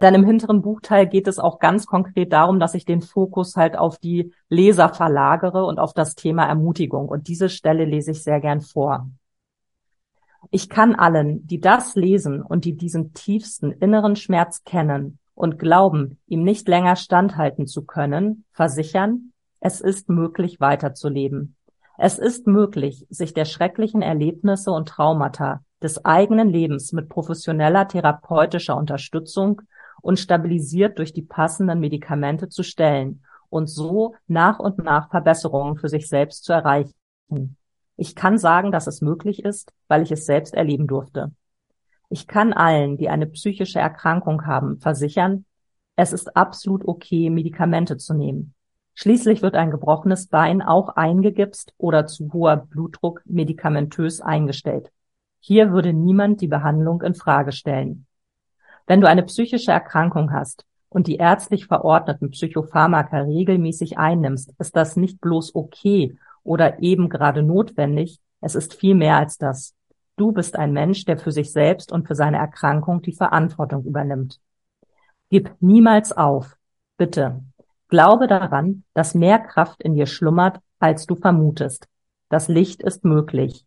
Denn 0.00 0.14
im 0.14 0.24
hinteren 0.24 0.60
Buchteil 0.60 1.06
geht 1.06 1.28
es 1.28 1.38
auch 1.38 1.60
ganz 1.60 1.86
konkret 1.86 2.32
darum, 2.32 2.58
dass 2.58 2.74
ich 2.74 2.84
den 2.84 3.00
Fokus 3.00 3.54
halt 3.54 3.78
auf 3.78 3.98
die 3.98 4.32
Leser 4.48 4.88
verlagere 4.88 5.66
und 5.66 5.78
auf 5.78 5.92
das 5.92 6.16
Thema 6.16 6.46
Ermutigung. 6.46 7.08
Und 7.08 7.28
diese 7.28 7.48
Stelle 7.48 7.84
lese 7.84 8.10
ich 8.10 8.24
sehr 8.24 8.40
gern 8.40 8.60
vor. 8.60 9.08
Ich 10.50 10.68
kann 10.68 10.94
allen, 10.94 11.46
die 11.46 11.60
das 11.60 11.94
lesen 11.94 12.42
und 12.42 12.64
die 12.64 12.76
diesen 12.76 13.12
tiefsten 13.14 13.72
inneren 13.72 14.16
Schmerz 14.16 14.64
kennen 14.64 15.18
und 15.34 15.58
glauben, 15.58 16.18
ihm 16.26 16.42
nicht 16.42 16.68
länger 16.68 16.96
standhalten 16.96 17.66
zu 17.66 17.84
können, 17.84 18.44
versichern, 18.52 19.32
es 19.60 19.80
ist 19.80 20.08
möglich 20.08 20.60
weiterzuleben. 20.60 21.56
Es 21.96 22.18
ist 22.18 22.46
möglich, 22.46 23.06
sich 23.08 23.34
der 23.34 23.44
schrecklichen 23.44 24.02
Erlebnisse 24.02 24.70
und 24.70 24.88
Traumata 24.88 25.62
des 25.82 26.04
eigenen 26.04 26.48
Lebens 26.48 26.92
mit 26.92 27.08
professioneller 27.08 27.86
therapeutischer 27.86 28.76
Unterstützung 28.76 29.62
und 30.02 30.18
stabilisiert 30.18 30.98
durch 30.98 31.12
die 31.12 31.22
passenden 31.22 31.80
Medikamente 31.80 32.48
zu 32.48 32.62
stellen 32.62 33.22
und 33.48 33.68
so 33.68 34.16
nach 34.26 34.58
und 34.58 34.78
nach 34.78 35.10
Verbesserungen 35.10 35.76
für 35.76 35.88
sich 35.88 36.08
selbst 36.08 36.44
zu 36.44 36.52
erreichen. 36.52 37.56
Ich 37.96 38.14
kann 38.14 38.38
sagen, 38.38 38.72
dass 38.72 38.86
es 38.86 39.00
möglich 39.00 39.44
ist, 39.44 39.72
weil 39.88 40.02
ich 40.02 40.10
es 40.10 40.26
selbst 40.26 40.54
erleben 40.54 40.86
durfte. 40.86 41.32
Ich 42.08 42.26
kann 42.26 42.52
allen, 42.52 42.96
die 42.96 43.08
eine 43.08 43.26
psychische 43.26 43.78
Erkrankung 43.78 44.46
haben, 44.46 44.78
versichern, 44.78 45.44
es 45.96 46.12
ist 46.12 46.36
absolut 46.36 46.86
okay, 46.86 47.30
Medikamente 47.30 47.96
zu 47.96 48.14
nehmen. 48.14 48.54
Schließlich 48.94 49.42
wird 49.42 49.54
ein 49.54 49.70
gebrochenes 49.70 50.28
Bein 50.28 50.62
auch 50.62 50.90
eingegipst 50.90 51.72
oder 51.78 52.06
zu 52.06 52.32
hoher 52.32 52.56
Blutdruck 52.56 53.22
medikamentös 53.24 54.20
eingestellt. 54.20 54.90
Hier 55.40 55.72
würde 55.72 55.92
niemand 55.92 56.40
die 56.40 56.48
Behandlung 56.48 57.02
in 57.02 57.14
Frage 57.14 57.52
stellen. 57.52 58.06
Wenn 58.86 59.00
du 59.00 59.08
eine 59.08 59.22
psychische 59.24 59.72
Erkrankung 59.72 60.32
hast 60.32 60.64
und 60.88 61.06
die 61.06 61.16
ärztlich 61.16 61.66
verordneten 61.66 62.30
Psychopharmaka 62.30 63.18
regelmäßig 63.22 63.98
einnimmst, 63.98 64.52
ist 64.58 64.76
das 64.76 64.96
nicht 64.96 65.20
bloß 65.20 65.54
okay 65.54 66.16
oder 66.44 66.80
eben 66.80 67.08
gerade 67.08 67.42
notwendig, 67.42 68.20
es 68.40 68.54
ist 68.54 68.74
viel 68.74 68.94
mehr 68.94 69.16
als 69.16 69.38
das. 69.38 69.74
Du 70.16 70.30
bist 70.30 70.56
ein 70.56 70.72
Mensch, 70.72 71.04
der 71.06 71.18
für 71.18 71.32
sich 71.32 71.50
selbst 71.50 71.90
und 71.90 72.06
für 72.06 72.14
seine 72.14 72.36
Erkrankung 72.36 73.02
die 73.02 73.14
Verantwortung 73.14 73.84
übernimmt. 73.84 74.40
Gib 75.30 75.50
niemals 75.60 76.12
auf. 76.12 76.56
Bitte. 76.96 77.42
Glaube 77.88 78.26
daran, 78.28 78.84
dass 78.94 79.14
mehr 79.14 79.38
Kraft 79.40 79.82
in 79.82 79.94
dir 79.94 80.06
schlummert, 80.06 80.60
als 80.78 81.06
du 81.06 81.16
vermutest. 81.16 81.88
Das 82.28 82.48
Licht 82.48 82.82
ist 82.82 83.04
möglich. 83.04 83.66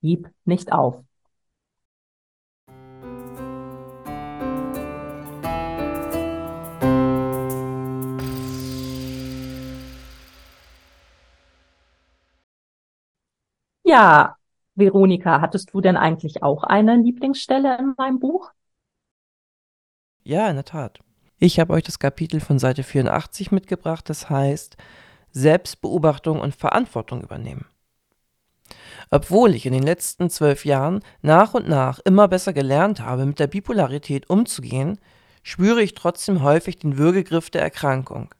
Gib 0.00 0.30
nicht 0.44 0.72
auf. 0.72 1.02
Ja, 13.92 14.38
Veronika, 14.74 15.42
hattest 15.42 15.74
du 15.74 15.82
denn 15.82 15.98
eigentlich 15.98 16.42
auch 16.42 16.64
eine 16.64 16.96
Lieblingsstelle 16.96 17.76
in 17.78 17.92
meinem 17.98 18.20
Buch? 18.20 18.50
Ja, 20.24 20.48
in 20.48 20.54
der 20.54 20.64
Tat. 20.64 21.00
Ich 21.38 21.60
habe 21.60 21.74
euch 21.74 21.82
das 21.82 21.98
Kapitel 21.98 22.40
von 22.40 22.58
Seite 22.58 22.84
84 22.84 23.52
mitgebracht, 23.52 24.08
das 24.08 24.30
heißt 24.30 24.78
Selbstbeobachtung 25.32 26.40
und 26.40 26.56
Verantwortung 26.56 27.20
übernehmen. 27.20 27.66
Obwohl 29.10 29.54
ich 29.54 29.66
in 29.66 29.74
den 29.74 29.82
letzten 29.82 30.30
zwölf 30.30 30.64
Jahren 30.64 31.00
nach 31.20 31.52
und 31.52 31.68
nach 31.68 31.98
immer 31.98 32.28
besser 32.28 32.54
gelernt 32.54 33.00
habe, 33.00 33.26
mit 33.26 33.38
der 33.40 33.46
Bipolarität 33.46 34.30
umzugehen, 34.30 35.00
spüre 35.42 35.82
ich 35.82 35.92
trotzdem 35.92 36.42
häufig 36.42 36.78
den 36.78 36.96
Würgegriff 36.96 37.50
der 37.50 37.60
Erkrankung. 37.60 38.30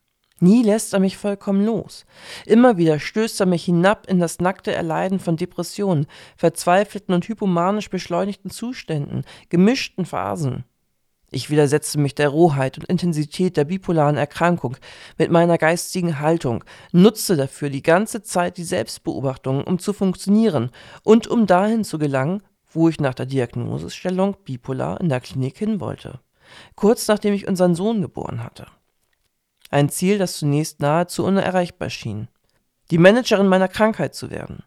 Nie 0.43 0.65
lässt 0.65 0.93
er 0.93 0.99
mich 0.99 1.17
vollkommen 1.19 1.65
los. 1.65 2.05
Immer 2.47 2.77
wieder 2.77 2.99
stößt 2.99 3.39
er 3.39 3.47
mich 3.47 3.65
hinab 3.65 4.09
in 4.09 4.19
das 4.19 4.41
nackte 4.41 4.73
Erleiden 4.73 5.21
von 5.21 5.37
Depressionen, 5.37 6.09
verzweifelten 6.37 7.15
und 7.15 7.25
hypomanisch 7.29 7.89
beschleunigten 7.91 8.51
Zuständen, 8.51 9.23
gemischten 9.51 10.05
Phasen. 10.05 10.65
Ich 11.31 11.49
widersetze 11.49 11.97
mich 12.01 12.17
der 12.17 12.31
Rohheit 12.31 12.77
und 12.77 12.87
Intensität 12.87 13.57
der 13.57 13.67
bipolaren 13.67 14.17
Erkrankung 14.17 14.77
mit 15.17 15.31
meiner 15.31 15.59
geistigen 15.59 16.19
Haltung, 16.19 16.65
nutze 16.91 17.37
dafür 17.37 17.71
die 17.71 17.85
ganze 17.85 18.23
Zeit 18.23 18.57
die 18.57 18.65
Selbstbeobachtung, 18.65 19.63
um 19.63 19.79
zu 19.79 19.93
funktionieren 19.93 20.73
und 21.05 21.29
um 21.29 21.47
dahin 21.47 21.85
zu 21.85 22.01
gelangen, 22.01 22.43
wo 22.73 22.89
ich 22.89 22.99
nach 22.99 23.15
der 23.15 23.27
Diagnosestellung 23.27 24.37
bipolar 24.45 25.01
in 25.01 25.09
der 25.09 25.21
Klinik 25.21 25.57
hin 25.57 25.79
wollte. 25.79 26.19
Kurz 26.75 27.07
nachdem 27.07 27.33
ich 27.33 27.47
unseren 27.47 27.77
Sohn 27.77 28.03
geboren 28.03 28.43
hatte 28.43 28.67
ein 29.73 29.89
Ziel, 29.89 30.19
das 30.19 30.37
zunächst 30.37 30.81
nahezu 30.81 31.25
unerreichbar 31.25 31.91
schien. 31.91 32.29
Die 32.91 32.99
Managerin 32.99 33.49
meiner 33.49 33.69
Krankheit 33.69 34.15
zu 34.15 34.31
werden. 34.31 34.63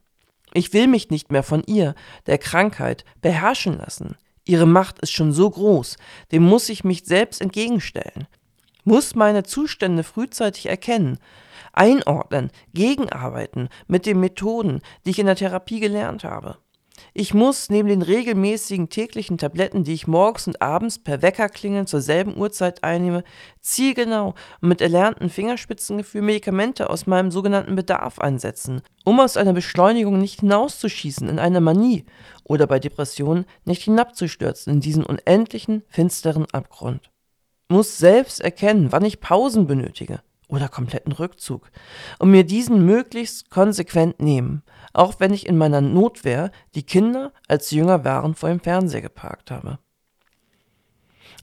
Ich 0.53 0.73
will 0.73 0.87
mich 0.87 1.09
nicht 1.09 1.31
mehr 1.31 1.43
von 1.43 1.63
ihr, 1.65 1.95
der 2.27 2.37
Krankheit, 2.37 3.05
beherrschen 3.21 3.77
lassen. 3.77 4.15
Ihre 4.45 4.65
Macht 4.65 4.99
ist 4.99 5.11
schon 5.11 5.33
so 5.33 5.49
groß, 5.49 5.97
dem 6.31 6.43
muss 6.43 6.69
ich 6.69 6.83
mich 6.83 7.05
selbst 7.05 7.41
entgegenstellen, 7.41 8.27
muss 8.83 9.15
meine 9.15 9.43
Zustände 9.43 10.03
frühzeitig 10.03 10.67
erkennen, 10.67 11.17
einordnen, 11.73 12.51
gegenarbeiten 12.73 13.69
mit 13.87 14.05
den 14.05 14.19
Methoden, 14.19 14.81
die 15.05 15.09
ich 15.09 15.19
in 15.19 15.25
der 15.25 15.35
Therapie 15.35 15.79
gelernt 15.79 16.23
habe. 16.23 16.57
Ich 17.17 17.33
muss 17.33 17.69
neben 17.69 17.87
den 17.87 18.01
regelmäßigen 18.01 18.89
täglichen 18.89 19.37
Tabletten, 19.37 19.85
die 19.85 19.93
ich 19.93 20.05
morgens 20.05 20.47
und 20.47 20.61
abends 20.61 20.99
per 20.99 21.21
Weckerklingeln 21.21 21.87
zur 21.87 22.01
selben 22.01 22.35
Uhrzeit 22.35 22.83
einnehme, 22.83 23.23
zielgenau 23.61 24.35
und 24.59 24.67
mit 24.67 24.81
erlerntem 24.81 25.29
Fingerspitzengefühl 25.29 26.21
Medikamente 26.21 26.89
aus 26.89 27.07
meinem 27.07 27.31
sogenannten 27.31 27.77
Bedarf 27.77 28.19
einsetzen, 28.19 28.81
um 29.05 29.21
aus 29.21 29.37
einer 29.37 29.53
Beschleunigung 29.53 30.17
nicht 30.17 30.41
hinauszuschießen 30.41 31.29
in 31.29 31.39
eine 31.39 31.61
Manie 31.61 32.03
oder 32.43 32.67
bei 32.67 32.79
Depressionen 32.79 33.45
nicht 33.63 33.83
hinabzustürzen 33.83 34.73
in 34.73 34.81
diesen 34.81 35.05
unendlichen, 35.05 35.83
finsteren 35.87 36.45
Abgrund. 36.51 37.11
Muss 37.69 37.97
selbst 37.97 38.41
erkennen, 38.41 38.91
wann 38.91 39.05
ich 39.05 39.21
Pausen 39.21 39.67
benötige 39.67 40.19
oder 40.47 40.69
kompletten 40.69 41.11
Rückzug 41.11 41.69
und 42.19 42.31
mir 42.31 42.43
diesen 42.43 42.85
möglichst 42.85 43.49
konsequent 43.49 44.19
nehmen 44.19 44.63
auch 44.95 45.19
wenn 45.19 45.33
ich 45.33 45.45
in 45.45 45.57
meiner 45.57 45.81
Notwehr 45.81 46.51
die 46.73 46.83
Kinder, 46.83 47.33
als 47.47 47.71
jünger 47.71 48.03
waren, 48.05 48.33
vor 48.33 48.49
dem 48.49 48.59
Fernseher 48.59 49.01
geparkt 49.01 49.51
habe. 49.51 49.79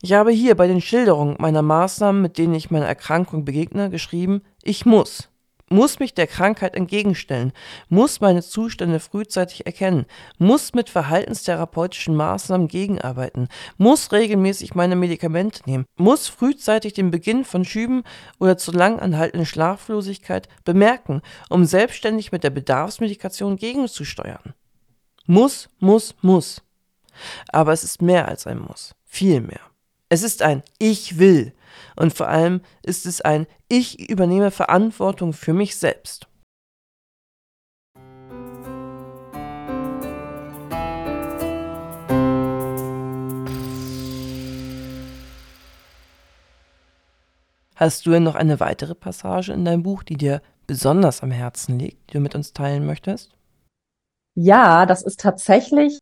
Ich 0.01 0.13
habe 0.13 0.31
hier 0.31 0.55
bei 0.55 0.67
den 0.67 0.81
Schilderungen 0.81 1.37
meiner 1.39 1.61
Maßnahmen, 1.61 2.21
mit 2.21 2.37
denen 2.37 2.55
ich 2.55 2.71
meiner 2.71 2.87
Erkrankung 2.87 3.45
begegne, 3.45 3.89
geschrieben, 3.89 4.41
ich 4.61 4.85
muss 4.85 5.29
muss 5.73 5.99
mich 5.99 6.13
der 6.13 6.27
Krankheit 6.27 6.75
entgegenstellen, 6.75 7.51
muss 7.89 8.21
meine 8.21 8.41
Zustände 8.41 8.99
frühzeitig 8.99 9.65
erkennen, 9.65 10.05
muss 10.37 10.73
mit 10.73 10.89
verhaltenstherapeutischen 10.89 12.15
Maßnahmen 12.15 12.67
gegenarbeiten, 12.67 13.49
muss 13.77 14.11
regelmäßig 14.11 14.75
meine 14.75 14.95
Medikamente 14.95 15.61
nehmen, 15.65 15.85
muss 15.97 16.27
frühzeitig 16.27 16.93
den 16.93 17.11
Beginn 17.11 17.43
von 17.43 17.65
Schüben 17.65 18.03
oder 18.39 18.57
zu 18.57 18.71
lang 18.71 18.99
anhaltenden 18.99 19.45
Schlaflosigkeit 19.45 20.47
bemerken, 20.63 21.21
um 21.49 21.65
selbstständig 21.65 22.31
mit 22.31 22.43
der 22.43 22.51
Bedarfsmedikation 22.51 23.57
gegenzusteuern. 23.57 24.53
Muss, 25.25 25.69
muss, 25.79 26.15
muss. 26.21 26.61
Aber 27.49 27.73
es 27.73 27.83
ist 27.83 28.01
mehr 28.01 28.27
als 28.27 28.47
ein 28.47 28.59
Muss, 28.59 28.95
viel 29.05 29.41
mehr. 29.41 29.61
Es 30.09 30.21
ist 30.21 30.43
ein 30.43 30.61
Ich 30.77 31.17
will, 31.17 31.53
und 31.95 32.13
vor 32.13 32.27
allem 32.27 32.61
ist 32.83 33.05
es 33.05 33.21
ein 33.21 33.47
Ich 33.67 34.09
übernehme 34.09 34.51
Verantwortung 34.51 35.33
für 35.33 35.53
mich 35.53 35.75
selbst. 35.75 36.27
Hast 47.75 48.05
du 48.05 48.11
denn 48.11 48.23
noch 48.23 48.35
eine 48.35 48.59
weitere 48.59 48.95
Passage 48.95 49.51
in 49.51 49.65
deinem 49.65 49.83
Buch, 49.83 50.03
die 50.03 50.15
dir 50.15 50.41
besonders 50.67 51.23
am 51.23 51.31
Herzen 51.31 51.79
liegt, 51.79 52.09
die 52.09 52.13
du 52.13 52.19
mit 52.19 52.35
uns 52.35 52.53
teilen 52.53 52.85
möchtest? 52.85 53.35
Ja, 54.35 54.85
das 54.85 55.01
ist 55.01 55.19
tatsächlich 55.19 55.99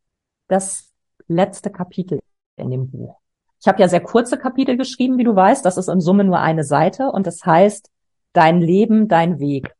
das 0.48 0.92
letzte 1.28 1.72
Kapitel 1.72 2.20
in 2.58 2.70
dem 2.70 2.92
Buch. 2.92 3.21
Ich 3.62 3.68
habe 3.68 3.80
ja 3.80 3.88
sehr 3.88 4.02
kurze 4.02 4.40
Kapitel 4.40 4.76
geschrieben, 4.76 5.20
wie 5.20 5.24
du 5.24 5.36
weißt. 5.36 5.64
Das 5.64 5.78
ist 5.78 5.88
in 5.88 6.02
Summe 6.02 6.24
nur 6.24 6.40
eine 6.40 6.64
Seite 6.64 7.12
und 7.12 7.28
das 7.28 7.46
heißt 7.46 7.92
Dein 8.34 8.62
Leben, 8.62 9.08
dein 9.08 9.40
Weg. 9.40 9.76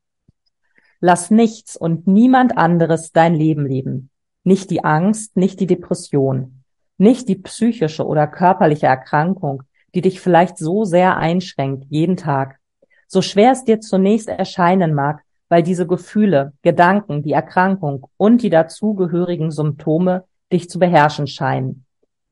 Lass 1.00 1.32
nichts 1.32 1.78
und 1.78 2.06
niemand 2.06 2.58
anderes 2.58 3.12
dein 3.12 3.34
Leben 3.34 3.66
leben. 3.66 4.10
Nicht 4.44 4.70
die 4.70 4.84
Angst, 4.84 5.38
nicht 5.38 5.60
die 5.62 5.68
Depression, 5.68 6.64
nicht 6.98 7.30
die 7.30 7.38
psychische 7.38 8.06
oder 8.06 8.28
körperliche 8.28 8.88
Erkrankung, 8.88 9.64
die 9.96 10.02
dich 10.02 10.20
vielleicht 10.20 10.58
so 10.58 10.84
sehr 10.84 11.18
einschränkt, 11.18 11.86
jeden 11.90 12.18
Tag. 12.18 12.60
So 13.08 13.22
schwer 13.22 13.54
es 13.54 13.64
dir 13.64 13.80
zunächst 13.80 14.28
erscheinen 14.28 14.94
mag, 14.94 15.24
weil 15.48 15.64
diese 15.64 15.88
Gefühle, 15.88 16.54
Gedanken, 16.62 17.24
die 17.24 17.32
Erkrankung 17.32 18.08
und 18.18 18.44
die 18.44 18.50
dazugehörigen 18.50 19.50
Symptome 19.50 20.26
dich 20.52 20.70
zu 20.70 20.78
beherrschen 20.78 21.28
scheinen. 21.28 21.86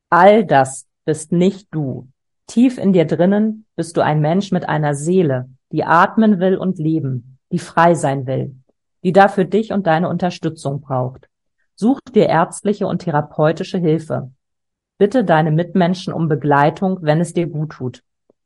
All 0.10 0.46
das 0.46 0.89
bist 1.06 1.32
nicht 1.32 1.68
du. 1.72 2.08
Tief 2.48 2.78
in 2.78 2.94
dir 2.94 3.06
drinnen 3.06 3.66
bist 3.76 3.96
du 3.98 4.02
ein 4.02 4.22
Mensch 4.22 4.52
mit 4.52 4.68
einer 4.68 4.96
Seele, 4.96 5.50
die 5.72 5.84
atmen 5.84 6.40
will 6.40 6.58
und 6.58 6.80
leben, 6.80 7.38
die 7.52 7.60
frei 7.60 7.94
sein 7.94 8.26
will, 8.26 8.56
die 9.04 9.14
dafür 9.14 9.46
dich 9.46 9.72
und 9.72 9.88
deine 9.88 10.10
Unterstützung 10.10 10.82
braucht. 10.82 11.30
Such 11.76 12.00
dir 12.14 12.28
ärztliche 12.28 12.88
und 12.88 13.00
therapeutische 13.04 13.78
Hilfe. 13.78 14.32
Bitte 14.98 15.24
deine 15.24 15.52
Mitmenschen 15.52 16.12
um 16.12 16.28
Begleitung, 16.28 17.00
wenn 17.02 17.22
es 17.22 17.34
dir 17.34 17.48
gut 17.48 17.72
tut. 17.72 18.04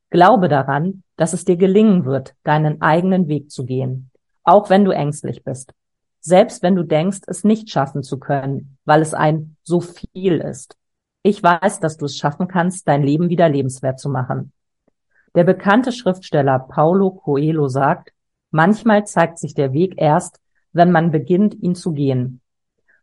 Glaube 0.09 0.49
daran, 0.49 1.03
dass 1.15 1.33
es 1.33 1.45
dir 1.45 1.57
gelingen 1.57 2.05
wird, 2.05 2.35
deinen 2.43 2.81
eigenen 2.81 3.27
Weg 3.27 3.49
zu 3.49 3.65
gehen, 3.65 4.11
auch 4.43 4.69
wenn 4.69 4.85
du 4.85 4.91
ängstlich 4.91 5.43
bist. 5.43 5.73
Selbst 6.19 6.61
wenn 6.61 6.75
du 6.75 6.83
denkst, 6.83 7.21
es 7.25 7.43
nicht 7.43 7.71
schaffen 7.71 8.03
zu 8.03 8.19
können, 8.19 8.77
weil 8.85 9.01
es 9.01 9.13
ein 9.13 9.55
so 9.63 9.81
viel 9.81 10.39
ist. 10.39 10.77
Ich 11.25 11.41
weiß, 11.41 11.79
dass 11.79 11.95
du 11.95 12.05
es 12.05 12.17
schaffen 12.17 12.49
kannst, 12.49 12.85
dein 12.85 13.01
Leben 13.01 13.29
wieder 13.29 13.47
lebenswert 13.47 13.97
zu 13.97 14.09
machen. 14.09 14.51
Der 15.35 15.45
bekannte 15.45 15.93
Schriftsteller 15.93 16.59
Paulo 16.59 17.11
Coelho 17.11 17.69
sagt, 17.69 18.11
manchmal 18.51 19.07
zeigt 19.07 19.39
sich 19.39 19.53
der 19.53 19.71
Weg 19.71 19.93
erst, 19.95 20.41
wenn 20.73 20.91
man 20.91 21.11
beginnt, 21.11 21.55
ihn 21.55 21.75
zu 21.75 21.93
gehen. 21.93 22.41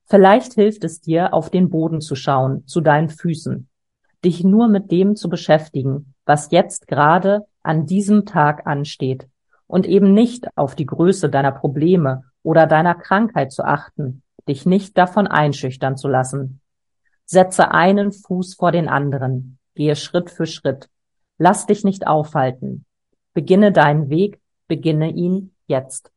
Vielleicht 0.04 0.52
hilft 0.52 0.84
es 0.84 1.00
dir, 1.00 1.32
auf 1.32 1.48
den 1.48 1.70
Boden 1.70 2.02
zu 2.02 2.14
schauen, 2.14 2.66
zu 2.66 2.82
deinen 2.82 3.08
Füßen, 3.08 3.68
dich 4.22 4.44
nur 4.44 4.68
mit 4.68 4.90
dem 4.90 5.16
zu 5.16 5.30
beschäftigen, 5.30 6.14
was 6.26 6.50
jetzt 6.50 6.88
gerade 6.88 7.46
an 7.62 7.86
diesem 7.86 8.26
Tag 8.26 8.66
ansteht 8.66 9.28
und 9.66 9.86
eben 9.86 10.12
nicht 10.12 10.46
auf 10.56 10.74
die 10.74 10.86
Größe 10.86 11.30
deiner 11.30 11.52
Probleme 11.52 12.24
oder 12.42 12.66
deiner 12.66 12.94
Krankheit 12.94 13.50
zu 13.50 13.64
achten, 13.64 14.22
dich 14.46 14.66
nicht 14.66 14.98
davon 14.98 15.26
einschüchtern 15.26 15.96
zu 15.96 16.08
lassen. 16.08 16.60
Setze 17.32 17.70
einen 17.70 18.10
Fuß 18.10 18.54
vor 18.54 18.72
den 18.72 18.88
anderen, 18.88 19.60
gehe 19.76 19.94
Schritt 19.94 20.30
für 20.30 20.46
Schritt, 20.46 20.90
lass 21.38 21.64
dich 21.64 21.84
nicht 21.84 22.08
aufhalten, 22.08 22.84
beginne 23.34 23.70
deinen 23.70 24.10
Weg, 24.10 24.40
beginne 24.66 25.12
ihn 25.12 25.54
jetzt. 25.68 26.10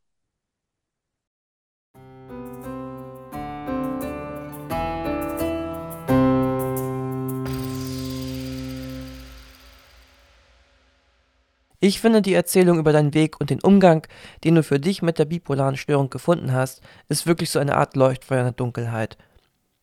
Ich 11.80 12.02
finde, 12.02 12.24
die 12.24 12.34
Erzählung 12.34 12.80
über 12.80 12.92
deinen 12.92 13.14
Weg 13.14 13.40
und 13.40 13.52
den 13.52 13.62
Umgang, 13.62 14.08
den 14.44 14.56
du 14.56 14.64
für 14.64 14.80
dich 14.80 15.04
mit 15.04 15.20
der 15.20 15.26
bipolaren 15.26 15.78
Störung 15.78 16.10
gefunden 16.10 16.54
hast, 16.54 16.82
ist 17.08 17.28
wirklich 17.28 17.52
so 17.52 17.60
eine 17.60 17.78
Art 17.78 17.96
Leuchtfeuer 17.96 18.40
in 18.40 18.46
der 18.46 18.54
Dunkelheit. 18.54 19.20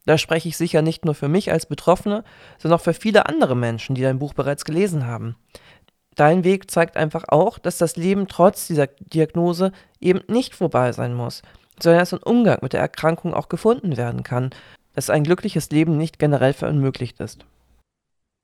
Da 0.06 0.18
spreche 0.18 0.48
ich 0.48 0.56
sicher 0.56 0.82
nicht 0.82 1.04
nur 1.04 1.14
für 1.14 1.28
mich 1.28 1.52
als 1.52 1.66
Betroffene, 1.66 2.24
sondern 2.58 2.78
auch 2.80 2.84
für 2.84 2.94
viele 2.94 3.26
andere 3.26 3.54
Menschen, 3.54 3.94
die 3.94 4.02
dein 4.02 4.18
Buch 4.18 4.34
bereits 4.34 4.64
gelesen 4.64 5.06
haben. 5.06 5.36
Dein 6.16 6.44
Weg 6.44 6.70
zeigt 6.70 6.96
einfach 6.96 7.24
auch, 7.28 7.58
dass 7.58 7.78
das 7.78 7.96
Leben 7.96 8.26
trotz 8.26 8.66
dieser 8.66 8.86
Diagnose 8.86 9.72
eben 10.00 10.20
nicht 10.28 10.54
vorbei 10.54 10.92
sein 10.92 11.14
muss, 11.14 11.42
sondern 11.80 12.00
dass 12.00 12.12
ein 12.12 12.22
Umgang 12.22 12.58
mit 12.62 12.72
der 12.72 12.80
Erkrankung 12.80 13.34
auch 13.34 13.48
gefunden 13.48 13.96
werden 13.96 14.22
kann, 14.22 14.50
dass 14.94 15.10
ein 15.10 15.24
glückliches 15.24 15.70
Leben 15.70 15.96
nicht 15.96 16.18
generell 16.18 16.52
verunmöglicht 16.52 17.20
ist. 17.20 17.44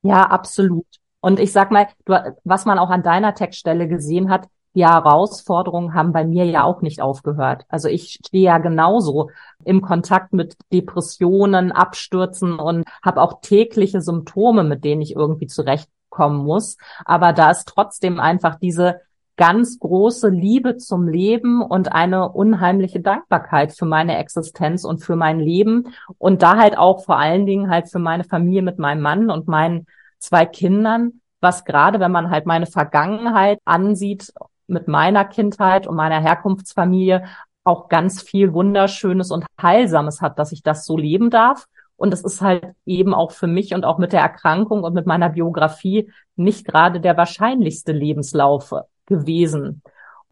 Ja, 0.03 0.23
absolut. 0.23 0.87
Und 1.21 1.41
ich 1.41 1.53
sag 1.53 1.71
mal, 1.71 1.89
du, 2.05 2.37
was 2.45 2.67
man 2.67 2.79
auch 2.79 2.91
an 2.91 3.03
deiner 3.03 3.35
Textstelle 3.35 3.89
gesehen 3.89 4.31
hat, 4.31 4.47
die 4.77 4.87
Herausforderungen 4.87 5.95
haben 5.95 6.13
bei 6.13 6.25
mir 6.25 6.45
ja 6.45 6.63
auch 6.63 6.83
nicht 6.83 7.01
aufgehört. 7.01 7.65
Also 7.69 7.89
ich 7.89 8.21
stehe 8.27 8.45
ja 8.45 8.59
genauso 8.59 9.31
im 9.65 9.81
Kontakt 9.81 10.35
mit 10.35 10.57
Depressionen, 10.71 11.73
Abstürzen 11.73 12.59
und 12.59 12.85
habe 13.03 13.23
auch 13.23 13.41
tägliche 13.41 14.03
Symptome, 14.03 14.65
mit 14.65 14.85
denen 14.85 15.01
ich 15.01 15.17
irgendwie 15.17 15.47
zurechtkommen 15.47 16.45
muss. 16.45 16.77
Aber 17.07 17.33
da 17.33 17.51
ist 17.51 17.67
trotzdem 17.67 18.21
einfach 18.21 18.57
diese 18.57 19.01
ganz 19.37 19.79
große 19.79 20.29
Liebe 20.29 20.77
zum 20.77 21.09
Leben 21.09 21.63
und 21.63 21.93
eine 21.93 22.31
unheimliche 22.31 23.01
Dankbarkeit 23.01 23.73
für 23.73 23.87
meine 23.87 24.19
Existenz 24.19 24.85
und 24.85 24.99
für 24.99 25.17
mein 25.17 25.41
Leben 25.41 25.95
und 26.19 26.43
da 26.43 26.59
halt 26.59 26.77
auch 26.77 27.05
vor 27.05 27.19
allen 27.19 27.47
Dingen 27.47 27.71
halt 27.71 27.89
für 27.91 27.99
meine 27.99 28.25
Familie 28.25 28.63
mit 28.63 28.79
meinem 28.79 29.01
Mann 29.01 29.31
und 29.31 29.49
meinen 29.49 29.87
zwei 30.19 30.45
Kindern, 30.45 31.21
was 31.41 31.65
gerade, 31.65 31.99
wenn 32.01 32.13
man 32.13 32.31
halt 32.31 32.45
meine 32.45 32.67
Vergangenheit 32.67 33.59
ansieht, 33.65 34.33
mit 34.67 34.89
meiner 34.89 35.25
Kindheit 35.25 35.87
und 35.87 35.97
meiner 35.97 36.21
Herkunftsfamilie 36.21 37.25
auch 37.65 37.89
ganz 37.89 38.23
viel 38.23 38.53
Wunderschönes 38.53 39.31
und 39.31 39.45
Heilsames 39.61 40.21
hat, 40.21 40.39
dass 40.39 40.53
ich 40.53 40.63
das 40.63 40.87
so 40.87 40.97
leben 40.97 41.31
darf. 41.31 41.67
Und 41.97 42.13
es 42.13 42.23
ist 42.23 42.43
halt 42.43 42.65
eben 42.85 43.15
auch 43.15 43.33
für 43.33 43.47
mich 43.47 43.75
und 43.75 43.85
auch 43.85 43.99
mit 43.99 44.13
der 44.13 44.21
Erkrankung 44.21 44.83
und 44.83 44.95
mit 44.95 45.07
meiner 45.07 45.31
Biografie 45.31 46.13
nicht 46.37 46.67
gerade 46.67 47.01
der 47.01 47.17
wahrscheinlichste 47.17 47.93
Lebenslauf 47.93 48.73
gewesen. 49.07 49.83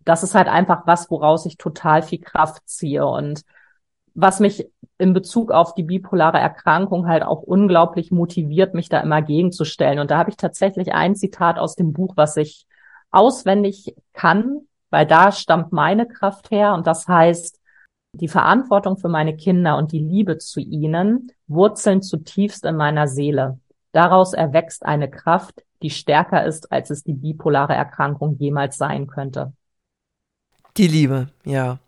Das 0.04 0.22
ist 0.22 0.34
halt 0.34 0.48
einfach 0.48 0.86
was, 0.86 1.10
woraus 1.10 1.46
ich 1.46 1.56
total 1.56 2.02
viel 2.02 2.20
Kraft 2.20 2.68
ziehe. 2.68 3.06
Und 3.06 3.42
was 4.14 4.40
mich 4.40 4.68
in 4.98 5.12
Bezug 5.12 5.50
auf 5.50 5.74
die 5.74 5.82
bipolare 5.82 6.38
Erkrankung 6.38 7.08
halt 7.08 7.24
auch 7.24 7.42
unglaublich 7.42 8.10
motiviert, 8.10 8.74
mich 8.74 8.88
da 8.88 9.00
immer 9.00 9.22
gegenzustellen. 9.22 9.98
Und 9.98 10.10
da 10.10 10.18
habe 10.18 10.30
ich 10.30 10.36
tatsächlich 10.36 10.92
ein 10.92 11.16
Zitat 11.16 11.58
aus 11.58 11.74
dem 11.74 11.92
Buch, 11.92 12.12
was 12.16 12.36
ich 12.36 12.66
auswendig 13.14 13.94
kann, 14.12 14.62
weil 14.90 15.06
da 15.06 15.32
stammt 15.32 15.72
meine 15.72 16.06
Kraft 16.06 16.50
her. 16.50 16.74
Und 16.74 16.86
das 16.86 17.08
heißt, 17.08 17.60
die 18.12 18.28
Verantwortung 18.28 18.96
für 18.96 19.08
meine 19.08 19.36
Kinder 19.36 19.76
und 19.76 19.92
die 19.92 19.98
Liebe 19.98 20.38
zu 20.38 20.60
ihnen 20.60 21.32
wurzeln 21.46 22.02
zutiefst 22.02 22.64
in 22.64 22.76
meiner 22.76 23.08
Seele. 23.08 23.58
Daraus 23.92 24.32
erwächst 24.32 24.84
eine 24.84 25.10
Kraft, 25.10 25.62
die 25.82 25.90
stärker 25.90 26.44
ist, 26.44 26.70
als 26.72 26.90
es 26.90 27.02
die 27.02 27.12
bipolare 27.12 27.74
Erkrankung 27.74 28.36
jemals 28.38 28.76
sein 28.76 29.06
könnte. 29.06 29.52
Die 30.76 30.88
Liebe, 30.88 31.28
ja. 31.44 31.78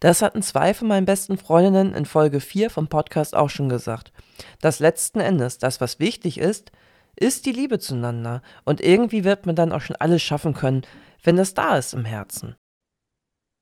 Das 0.00 0.22
hatten 0.22 0.42
zwei 0.42 0.74
von 0.74 0.88
meinen 0.88 1.06
besten 1.06 1.38
Freundinnen 1.38 1.94
in 1.94 2.04
Folge 2.04 2.40
4 2.40 2.70
vom 2.70 2.88
Podcast 2.88 3.36
auch 3.36 3.50
schon 3.50 3.68
gesagt. 3.68 4.12
Dass 4.60 4.80
letzten 4.80 5.20
Endes 5.20 5.58
das, 5.58 5.80
was 5.80 6.00
wichtig 6.00 6.38
ist, 6.38 6.72
ist 7.16 7.46
die 7.46 7.52
Liebe 7.52 7.78
zueinander. 7.78 8.42
Und 8.64 8.80
irgendwie 8.80 9.24
wird 9.24 9.46
man 9.46 9.56
dann 9.56 9.72
auch 9.72 9.80
schon 9.80 9.96
alles 9.96 10.22
schaffen 10.22 10.54
können, 10.54 10.82
wenn 11.22 11.36
das 11.36 11.54
da 11.54 11.76
ist 11.76 11.94
im 11.94 12.04
Herzen. 12.04 12.56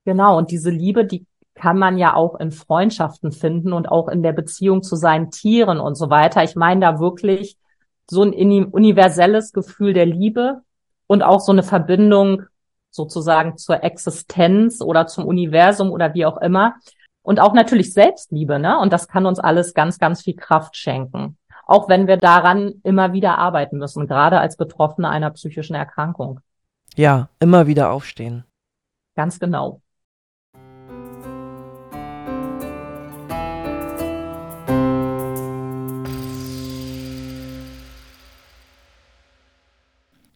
Genau, 0.04 0.38
und 0.38 0.50
diese 0.50 0.70
Liebe, 0.70 1.04
die 1.04 1.26
kann 1.54 1.78
man 1.78 1.98
ja 1.98 2.14
auch 2.14 2.40
in 2.40 2.52
Freundschaften 2.52 3.32
finden 3.32 3.72
und 3.72 3.86
auch 3.86 4.08
in 4.08 4.22
der 4.22 4.32
Beziehung 4.32 4.82
zu 4.82 4.96
seinen 4.96 5.30
Tieren 5.30 5.78
und 5.78 5.94
so 5.94 6.08
weiter. 6.08 6.42
Ich 6.42 6.56
meine 6.56 6.80
da 6.80 7.00
wirklich 7.00 7.58
so 8.08 8.22
ein 8.22 8.32
universelles 8.32 9.52
Gefühl 9.52 9.92
der 9.92 10.06
Liebe 10.06 10.62
und 11.06 11.22
auch 11.22 11.40
so 11.40 11.52
eine 11.52 11.62
Verbindung 11.62 12.44
sozusagen 12.90 13.56
zur 13.56 13.84
Existenz 13.84 14.80
oder 14.80 15.06
zum 15.06 15.26
Universum 15.26 15.90
oder 15.90 16.14
wie 16.14 16.24
auch 16.24 16.38
immer. 16.38 16.74
Und 17.22 17.40
auch 17.40 17.52
natürlich 17.52 17.92
Selbstliebe, 17.92 18.58
ne? 18.58 18.78
Und 18.78 18.92
das 18.92 19.06
kann 19.06 19.26
uns 19.26 19.38
alles 19.38 19.74
ganz, 19.74 19.98
ganz 19.98 20.22
viel 20.22 20.34
Kraft 20.34 20.76
schenken. 20.76 21.36
Auch 21.70 21.88
wenn 21.88 22.09
wir 22.09 22.16
daran 22.16 22.80
immer 22.83 23.12
wieder 23.12 23.38
arbeiten 23.38 23.78
müssen, 23.78 24.09
gerade 24.09 24.40
als 24.40 24.56
Betroffene 24.56 25.09
einer 25.09 25.30
psychischen 25.30 25.76
Erkrankung. 25.76 26.40
Ja, 26.96 27.28
immer 27.38 27.68
wieder 27.68 27.92
aufstehen. 27.92 28.42
Ganz 29.14 29.38
genau. 29.38 29.80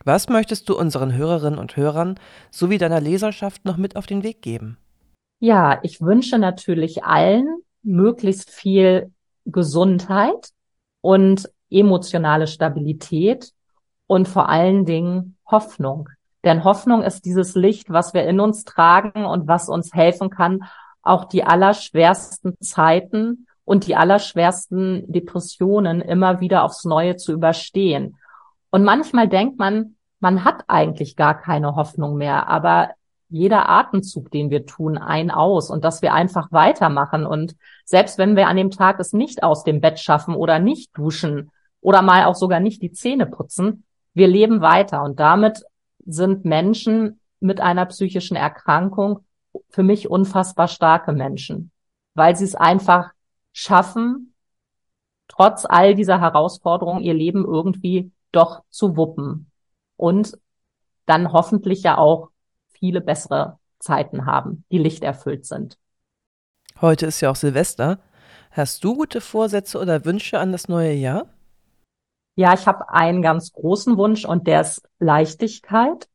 Was 0.05 0.29
möchtest 0.29 0.68
du 0.68 0.79
unseren 0.79 1.14
Hörerinnen 1.14 1.59
und 1.59 1.77
Hörern 1.77 2.20
sowie 2.53 2.79
deiner 2.79 3.01
Leserschaft 3.01 3.64
noch 3.64 3.77
mit 3.77 3.97
auf 3.97 4.07
den 4.07 4.23
Weg 4.23 4.40
geben? 4.40 4.79
Ja, 5.40 5.81
ich 5.83 6.01
wünsche 6.01 6.38
natürlich 6.38 7.03
allen 7.03 7.59
möglichst 7.83 8.51
viel 8.51 9.12
Gesundheit 9.47 10.54
und 11.05 11.51
emotionale 11.69 12.47
Stabilität 12.47 13.53
und 14.07 14.27
vor 14.27 14.49
allen 14.49 14.87
Dingen 14.87 15.37
Hoffnung. 15.45 16.09
Denn 16.45 16.64
Hoffnung 16.64 17.03
ist 17.03 17.27
dieses 17.27 17.55
Licht, 17.55 17.90
was 17.90 18.14
wir 18.14 18.25
in 18.25 18.40
uns 18.40 18.64
tragen 18.64 19.27
und 19.27 19.47
was 19.47 19.69
uns 19.69 19.93
helfen 19.93 20.31
kann, 20.31 20.64
auch 21.03 21.27
die 21.27 21.45
allerschwersten 21.45 22.59
Zeiten 22.59 23.47
und 23.67 23.87
die 23.87 23.97
allerschwersten 23.97 25.05
Depressionen 25.12 26.01
immer 26.01 26.40
wieder 26.40 26.64
aufs 26.64 26.87
Neue 26.87 27.17
zu 27.17 27.35
überstehen. 27.35 28.17
Und 28.71 28.83
manchmal 28.83 29.29
denkt 29.29 29.59
man, 29.59 29.97
man 30.21 30.43
hat 30.43 30.64
eigentlich 30.69 31.17
gar 31.17 31.38
keine 31.38 31.77
Hoffnung 31.77 32.17
mehr, 32.17 32.49
aber 32.49 32.93
jeder 33.35 33.68
Atemzug, 33.68 34.31
den 34.31 34.51
wir 34.51 34.64
tun, 34.64 34.97
ein 34.97 35.33
aus 35.33 35.68
und 35.68 35.85
dass 35.85 36.03
wir 36.03 36.14
einfach 36.14 36.53
weitermachen. 36.53 37.27
Und 37.27 37.57
selbst 37.85 38.16
wenn 38.16 38.37
wir 38.37 38.47
an 38.47 38.57
dem 38.57 38.70
Tag 38.70 39.01
es 39.01 39.12
nicht 39.12 39.42
aus 39.42 39.64
dem 39.64 39.81
Bett 39.81 39.99
schaffen 39.99 40.37
oder 40.37 40.61
nicht 40.61 40.97
duschen 40.97 41.51
oder 41.81 42.01
mal 42.01 42.27
auch 42.27 42.37
sogar 42.37 42.61
nicht 42.61 42.81
die 42.81 42.92
Zähne 42.92 43.27
putzen, 43.27 43.85
wir 44.12 44.29
leben 44.29 44.61
weiter 44.61 45.03
und 45.03 45.18
damit 45.18 45.64
sind 46.07 46.44
Menschen 46.44 47.18
mit 47.40 47.61
einer 47.61 47.87
psychischen 47.87 48.37
Erkrankung 48.37 49.25
für 49.68 49.83
mich 49.83 50.09
unfassbar 50.09 50.68
starke 50.68 51.12
Menschen, 51.12 51.73
weil 52.14 52.37
sie 52.37 52.44
es 52.44 52.55
einfach 52.55 53.11
schaffen, 53.53 54.33
trotz 55.27 55.66
all 55.68 55.97
dieser 55.97 56.20
Herausforderungen 56.20 57.03
ihr 57.03 57.14
Leben 57.14 57.44
irgendwie 57.44 58.12
doch 58.31 58.62
zu 58.70 58.97
wuppen 58.97 59.51
und 59.97 60.38
dann 61.07 61.33
hoffentlich 61.33 61.83
ja 61.83 61.99
auch 61.99 62.31
viele 62.85 63.01
bessere 63.01 63.59
Zeiten 63.79 64.27
haben, 64.27 64.66
die 64.70 64.77
lichterfüllt 64.77 65.47
sind. 65.47 65.79
Heute 66.83 67.07
ist 67.07 67.23
ja 67.23 67.31
auch 67.31 67.37
Silvester. 67.37 67.99
Hast 68.51 68.85
du 68.85 68.94
gute 68.94 69.23
Vorsätze 69.23 69.81
oder 69.81 70.05
Wünsche 70.05 70.38
an 70.38 70.53
das 70.53 70.68
neue 70.68 70.92
Jahr? 70.92 71.25
Ja, 72.37 72.53
ich 72.53 72.66
habe 72.66 72.90
einen 72.90 73.23
ganz 73.23 73.53
großen 73.53 73.97
Wunsch 73.97 74.27
und 74.27 74.47
der 74.47 74.61
ist 74.61 74.87
Leichtigkeit, 74.99 76.09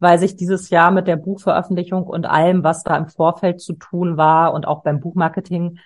weil 0.00 0.18
sich 0.18 0.34
dieses 0.34 0.70
Jahr 0.70 0.90
mit 0.90 1.06
der 1.06 1.14
Buchveröffentlichung 1.14 2.02
und 2.02 2.26
allem, 2.26 2.64
was 2.64 2.82
da 2.82 2.96
im 2.96 3.06
Vorfeld 3.06 3.60
zu 3.60 3.74
tun 3.74 4.16
war 4.16 4.54
und 4.54 4.66
auch 4.66 4.82
beim 4.82 4.98
Buchmarketing, 4.98 5.78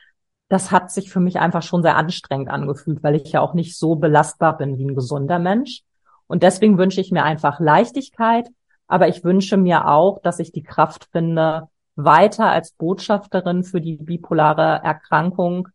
das 0.49 0.71
hat 0.71 0.91
sich 0.91 1.11
für 1.11 1.21
mich 1.21 1.39
einfach 1.41 1.63
schon 1.63 1.83
sehr 1.83 1.97
anstrengend 1.97 2.49
angefühlt, 2.49 3.03
weil 3.03 3.17
ich 3.17 3.33
ja 3.33 3.43
auch 3.43 3.53
nicht 3.53 3.77
so 3.77 3.97
belastbar 3.97 4.57
bin 4.57 4.79
wie 4.79 4.87
ein 4.87 4.95
gesunder 4.95 5.39
Mensch. 5.39 5.83
Und 6.27 6.43
deswegen 6.43 6.79
wünsche 6.79 7.03
ich 7.03 7.13
mir 7.13 7.25
einfach 7.25 7.61
Leichtigkeit, 7.61 8.49
aber 8.87 9.09
ich 9.09 9.25
wünsche 9.25 9.57
mir 9.57 9.89
auch, 9.89 10.21
dass 10.23 10.39
ich 10.39 10.53
die 10.53 10.63
Kraft 10.63 11.09
finde, 11.13 11.69
weiter 11.97 12.51
als 12.51 12.73
Botschafterin 12.73 13.65
für 13.65 13.81
die 13.81 13.97
bipolare 13.97 14.81
Erkrankung 14.85 15.69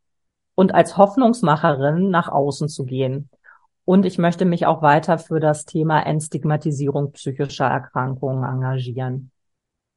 und 0.55 0.73
als 0.73 0.97
Hoffnungsmacherin 0.97 2.09
nach 2.09 2.29
außen 2.29 2.69
zu 2.69 2.85
gehen. 2.85 3.29
Und 3.85 4.05
ich 4.05 4.17
möchte 4.17 4.45
mich 4.45 4.65
auch 4.67 4.81
weiter 4.81 5.17
für 5.17 5.39
das 5.39 5.65
Thema 5.65 6.01
Entstigmatisierung 6.01 7.11
psychischer 7.13 7.65
Erkrankungen 7.65 8.43
engagieren. 8.43 9.31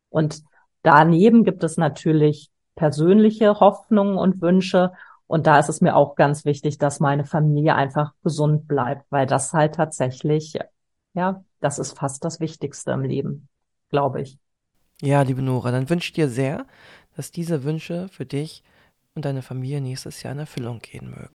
Und 0.08 0.42
daneben 0.82 1.44
gibt 1.44 1.62
es 1.64 1.76
natürlich 1.76 2.50
persönliche 2.74 3.60
Hoffnungen 3.60 4.16
und 4.16 4.40
Wünsche. 4.40 4.92
Und 5.26 5.46
da 5.46 5.58
ist 5.58 5.68
es 5.68 5.80
mir 5.80 5.96
auch 5.96 6.16
ganz 6.16 6.44
wichtig, 6.44 6.78
dass 6.78 7.00
meine 7.00 7.24
Familie 7.24 7.74
einfach 7.74 8.14
gesund 8.22 8.66
bleibt, 8.66 9.04
weil 9.10 9.26
das 9.26 9.52
halt 9.52 9.74
tatsächlich, 9.74 10.58
ja, 11.14 11.44
das 11.60 11.78
ist 11.78 11.96
fast 11.96 12.24
das 12.24 12.40
Wichtigste 12.40 12.92
im 12.92 13.02
Leben, 13.02 13.48
glaube 13.90 14.20
ich. 14.20 14.38
Ja, 15.00 15.22
liebe 15.22 15.42
Nora, 15.42 15.70
dann 15.70 15.88
wünsche 15.90 16.08
ich 16.08 16.12
dir 16.12 16.28
sehr, 16.28 16.66
dass 17.16 17.30
diese 17.30 17.64
Wünsche 17.64 18.08
für 18.08 18.26
dich 18.26 18.62
und 19.14 19.24
deine 19.24 19.42
Familie 19.42 19.80
nächstes 19.80 20.22
Jahr 20.22 20.32
in 20.32 20.40
Erfüllung 20.40 20.80
gehen 20.80 21.10
mögen. 21.10 21.32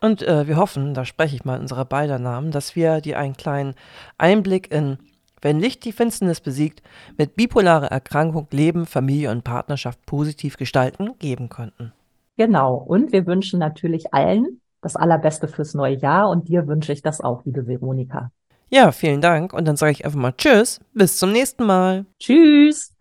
Und 0.00 0.22
äh, 0.22 0.46
wir 0.46 0.56
hoffen, 0.56 0.92
da 0.92 1.04
spreche 1.04 1.36
ich 1.36 1.44
mal 1.44 1.58
unserer 1.58 1.84
beider 1.84 2.18
Namen, 2.18 2.50
dass 2.50 2.76
wir 2.76 3.00
dir 3.00 3.18
einen 3.18 3.36
kleinen 3.36 3.74
Einblick 4.18 4.70
in 4.70 4.98
Wenn 5.40 5.58
Licht 5.58 5.84
die 5.84 5.92
Finsternis 5.92 6.40
besiegt, 6.40 6.82
mit 7.16 7.36
bipolarer 7.36 7.86
Erkrankung 7.86 8.46
Leben, 8.50 8.86
Familie 8.86 9.30
und 9.30 9.44
Partnerschaft 9.44 10.04
positiv 10.06 10.56
gestalten 10.56 11.16
geben 11.18 11.48
konnten. 11.48 11.92
Genau. 12.36 12.74
Und 12.74 13.12
wir 13.12 13.26
wünschen 13.26 13.58
natürlich 13.58 14.12
allen 14.12 14.60
das 14.80 14.96
Allerbeste 14.96 15.48
fürs 15.48 15.72
neue 15.72 15.96
Jahr 15.96 16.28
und 16.28 16.48
dir 16.48 16.66
wünsche 16.66 16.92
ich 16.92 17.00
das 17.00 17.22
auch, 17.22 17.44
liebe 17.44 17.66
Veronika. 17.66 18.30
Ja, 18.70 18.92
vielen 18.92 19.20
Dank 19.20 19.52
und 19.52 19.66
dann 19.66 19.76
sage 19.76 19.92
ich 19.92 20.04
einfach 20.04 20.18
mal 20.18 20.32
Tschüss, 20.32 20.80
bis 20.92 21.16
zum 21.18 21.32
nächsten 21.32 21.64
Mal. 21.64 22.06
Tschüss. 22.18 22.93